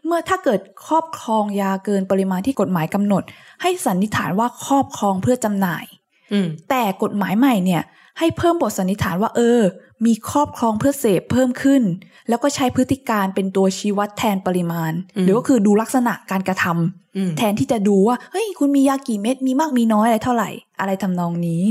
[0.06, 3.24] เมื่อถ้าเกิดครอบครองยาเกินปริมาณที่กฎหมายกำหนด
[3.62, 5.86] ให้สันนิษฐานว่าครอบครองเพื่อจำหน่าย
[6.34, 7.82] อืมแต่กฎหมายใหม่เนี่ย
[8.20, 9.62] ให้เพิ่มบทสันนิษฐานว่าเออ
[10.06, 11.84] มีครอบครองเพื่อเสพเพิ่มขึ้น
[12.30, 20.50] แล้วก็ใช้พฤติการเป็นตัวชี้วัดแทนปริมาณอืมหรือก็คือดูลักษณะการกระทำอืมแทนที่จะดูว่าเฮ้ยคุณมียากี่เม็ดมีมากมีน้อยอะไรเท่าไหร่
[20.80, 21.64] อะไรทำนองนี้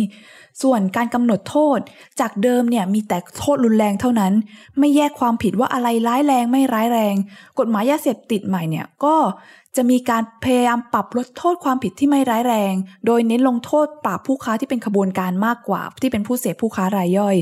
[0.62, 1.78] ส่วนการกำหนดโทษ
[2.20, 4.32] จากเดิมเนี่ยมีแต่โทษรุนแรงเท่านั้น
[4.78, 7.14] ไม่แยกความผิดว่าอะไรร้ายแรงไม่ร้ายแรง
[7.58, 9.16] กฎหมายยาเสพติดใหม่เนี่ยก็
[9.76, 12.74] จะมีการพยายามปรับลดโทษความผิดที่ไม่ร้ายแรง
[13.06, 17.36] โดยเน้นลงโทษปราบผู้ค้าที่เป็นขบวนการมากกว่า ที่เป็นผู้เสพผู้ค้ารายย่อย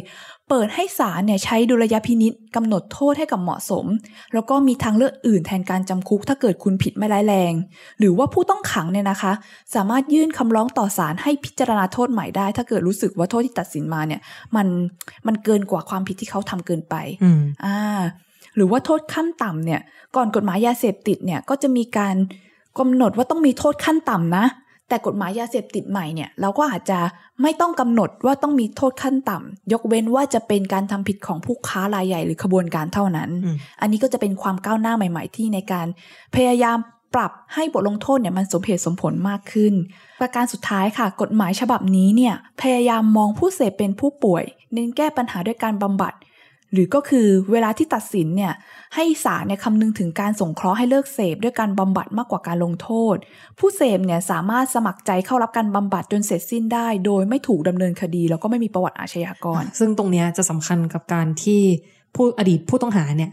[0.49, 3.87] เปิดให้ศาลเนี่ยใช้ดุลยพินิษกำหนดโทษให้กับเหมาะสม
[4.35, 7.53] แล้วก็มีทางเลือกอื่นแทนการจำคุกถ้าเกิดคุณผิดไม่ร้ายแรง
[7.99, 9.33] หรือว่าผู้ต้องขังเนี่ยนะคะ
[9.75, 14.21] สามารถยื่นคำร้องต่อศาลให้พิจารณาโทษใหม่ได้ ถ้าเกิดรู้สึกว่าโทษที่ตัดสินมาเนี่ย
[14.57, 14.67] มัน
[15.27, 18.01] มันเกินกว่าความผิดที่เขาทำเกินไปอืมอ่า
[18.57, 19.81] หรือว่าโทษขั้นต่ำเนี่ย
[20.17, 22.17] ก่อนกฎหมายยาเสพติดเนี่ยก็จะมีการ
[22.79, 24.45] กำหนดว่าต้องมีโทษขั้นต่ำนะ
[24.89, 26.99] แต่กฎหมายยาเสพติดใหม่เนี่ยเราก็อาจจะ
[27.43, 35.87] ไม่ต้องกำหนดว่าต้องมีโทษขั้นต่ำยกเว้นว่าจะเป็นการทำผิดของผู้ค้ารายใหญ่หรือขบวนการเท่านั้นอืมอันนี้ก็จะเป็นความก้าวหน้าใหม่ ๆ ที่ในการ
[36.35, 36.79] พยายาม
[37.15, 39.75] ปรับให้บทลงโทษเนี่ยมันสมเหตุสมผลมากขึ้น
[40.21, 46.13] ประการสุดท้ายค่ะ กฎหมายฉบับนี้เนี่ยพยายามมองผู้เสพเป็นผู้ป่วย เน้นแก้ปัญหาด้วยการบำบัด
[46.73, 48.53] หรือก็คือเวลาที่ตัดสินเนี่ย
[48.95, 53.17] ให้ศาลเนี่ยคำนึงถึงการสงเคราะห์ให้เลิกเสพด้วยการบำบัดมากกว่าการลงโทษ
[53.59, 61.61] ผู้เสพเนี่ยสามารถสมัครใจเข้ารับการบำบัดจนเสร็จสิ้นได้ โดยไม่ถูกดำเนินคดี แล้วก็ไม่มีประวัติอาชญากร ซึ่งตรงนี้จะสำคัญกับการที่
[62.15, 63.33] ผู้อดีตผู้ต้องหาเนี่ย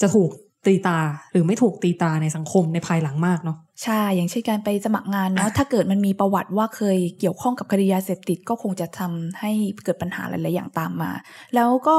[0.00, 0.30] จะถูก
[0.66, 0.98] ตีตา
[1.32, 9.52] หรือไม่ถูกตีตาในสังคมในภายหลังมากเนาะ ใช่ อย่างเช่นการไปสมัครงานเนาะ ถ้าเกิดมันมีประวัติว่าเคยเกี่ยวข้องกับคดียาเสพติดก็คงจะทำให้
[9.84, 11.10] เกิดปัญหาหลาย ๆ อย่างตามมา
[11.54, 11.98] แล้วก็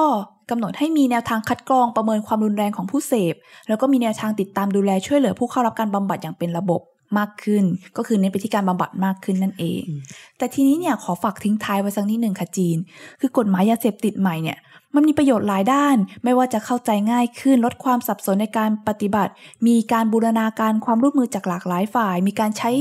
[0.50, 3.36] กำหนดให้มีแนวทางคัดกรองประเมินความรุนแรงของผู้เสพ
[3.68, 6.82] แล้วก็มีแนวทางติดตามดูแลช่วยเหลือผู้เข้ารับการบำบัดอย่างเป็นระบบ
[7.18, 7.64] มากขึ้น
[7.98, 10.02] ก็คือเน้นไปที่การบำบัดมากขึ้นนั่นเองอืม
[10.38, 12.78] แต่ทีนี้เนี่ยขอฝากทิ้งท้ายไว้สักนิดหนึ่งค่ะจีน
[13.20, 14.58] คือกฎหมายยาเสพติดใหม่เนี่ย
[14.96, 19.32] มันมีประโยชน์หลายด้าน ไม่ว่าจะเข้าใจง่ายขึ้นลดความสับสนในการปฏิบัติ
[19.68, 22.72] มีการบูรณาการความร่วมมือจากหลากหลายฝ่าย มีการใช้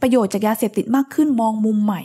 [0.00, 2.02] ประโยชน์จากยาเสพติดมากขึ้นมองมุมใหม่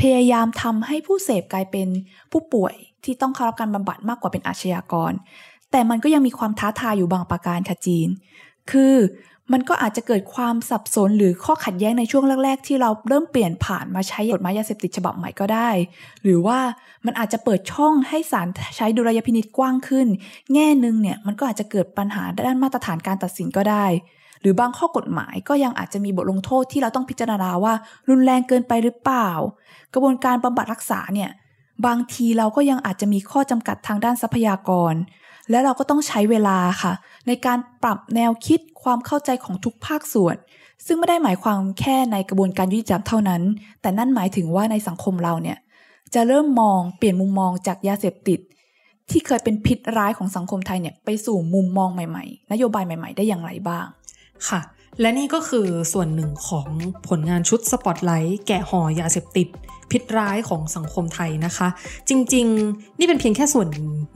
[0.00, 1.88] พยายามทำให้ผู้เสพกลายเป็น
[2.32, 2.74] ผู้ป่วย
[3.04, 5.12] ที่ต้องเข้ารับการบำบัดมากกว่าเป็นอาชญากร
[5.70, 8.08] แต่มันก็ยังมีความท้าทายอยู่บางประการค่ะจีน
[8.70, 8.94] คือ
[9.52, 15.70] มันก็อาจจะเกิดความสับสนหรือข้อขัดแย้งในช่วงแรก ๆ ที่เราเริ่มเปลี่ยนผ่านมาใช้กฎหมายยาเสพติดฉบับใหม่ก็ได้
[16.22, 16.58] หรือว่า
[17.06, 20.06] มันอาจจะเปิดช่องให้ศาลใช้ดุลยพินิจกว้างขึ้น
[20.54, 23.86] แง่หนึ่งเนี่ยมันก็อาจจะเกิดปัญหาด้านมาตรฐานการตัดสินก็ได้
[24.40, 27.74] หรือบางข้อกฎหมายก็ยังอาจจะมีบทลงโทษที่เราต้องพิจารณาว่า
[28.08, 29.30] รุนแรงเกินไปหรือเปล่า
[29.92, 31.30] กระบวนการบำบัดรักษาเนี่ย
[31.86, 34.94] บางทีเราก็ยังอาจจะมีข้อจำกัดทางด้านทรัพยากร
[35.50, 36.92] และเราก็ต้องใช้เวลาค่ะ
[37.26, 40.36] ในการปรับแนวคิดความเข้าใจของทุกภาคส่วน
[40.86, 43.42] ซึ่งไม่ได้หมายความแค่ในกระบวนการยุติธรรมเท่านั้น
[43.80, 45.58] แต่นั่นหมายถึงว่าในสังคมเราเนี่ย
[46.14, 48.40] จะเริ่มมองเปลี่ยนมุมมองจากยาเสพติด
[49.10, 53.86] ที่เคยเป็นพิษร้ายของสังคมไทยเนี่ยไปสู่มุมมองใหม่ ๆ นโยบายใหม่ ๆ ได้อย่างไรบ้าง
[54.48, 54.60] ค่ะ
[55.00, 56.68] และนี่ก็คือส่วนหนึ่งของ
[57.08, 59.48] ผลงานชุดสปอตไลท์แกะห่อยาเสพติด
[59.90, 61.68] พิษร้ายของสังคมไทยนะคะ
[62.08, 63.68] จริงๆ นี่เป็นเพียงแค่ส่วน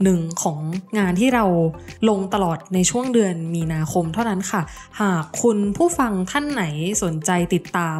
[0.03, 0.59] หนึ่งของ
[0.97, 1.45] งานที่เรา
[2.09, 4.61] ลงตลอดในช่วงเดือนมีนาคมเท่านั้นค่ะ
[5.01, 6.63] หากคุณผู้ฟังท่านไหน
[7.03, 7.99] สนใจติดตาม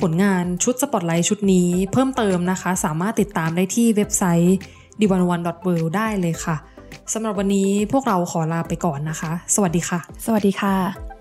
[0.00, 4.56] ผลงานชุดสปอตไลท์ชุดนี้เพิ่มเติมนะคะ สามารถติดตามได้ที่เว็บไซต์
[5.00, 5.38] d 1 1 w o r
[5.80, 6.56] l d ได้เลยค่ะ
[7.12, 11.11] สำหรับวันนี้พวกเราขอลาไปก่อนนะคะ สวัสดีค่ะ สวัสดีค่ะ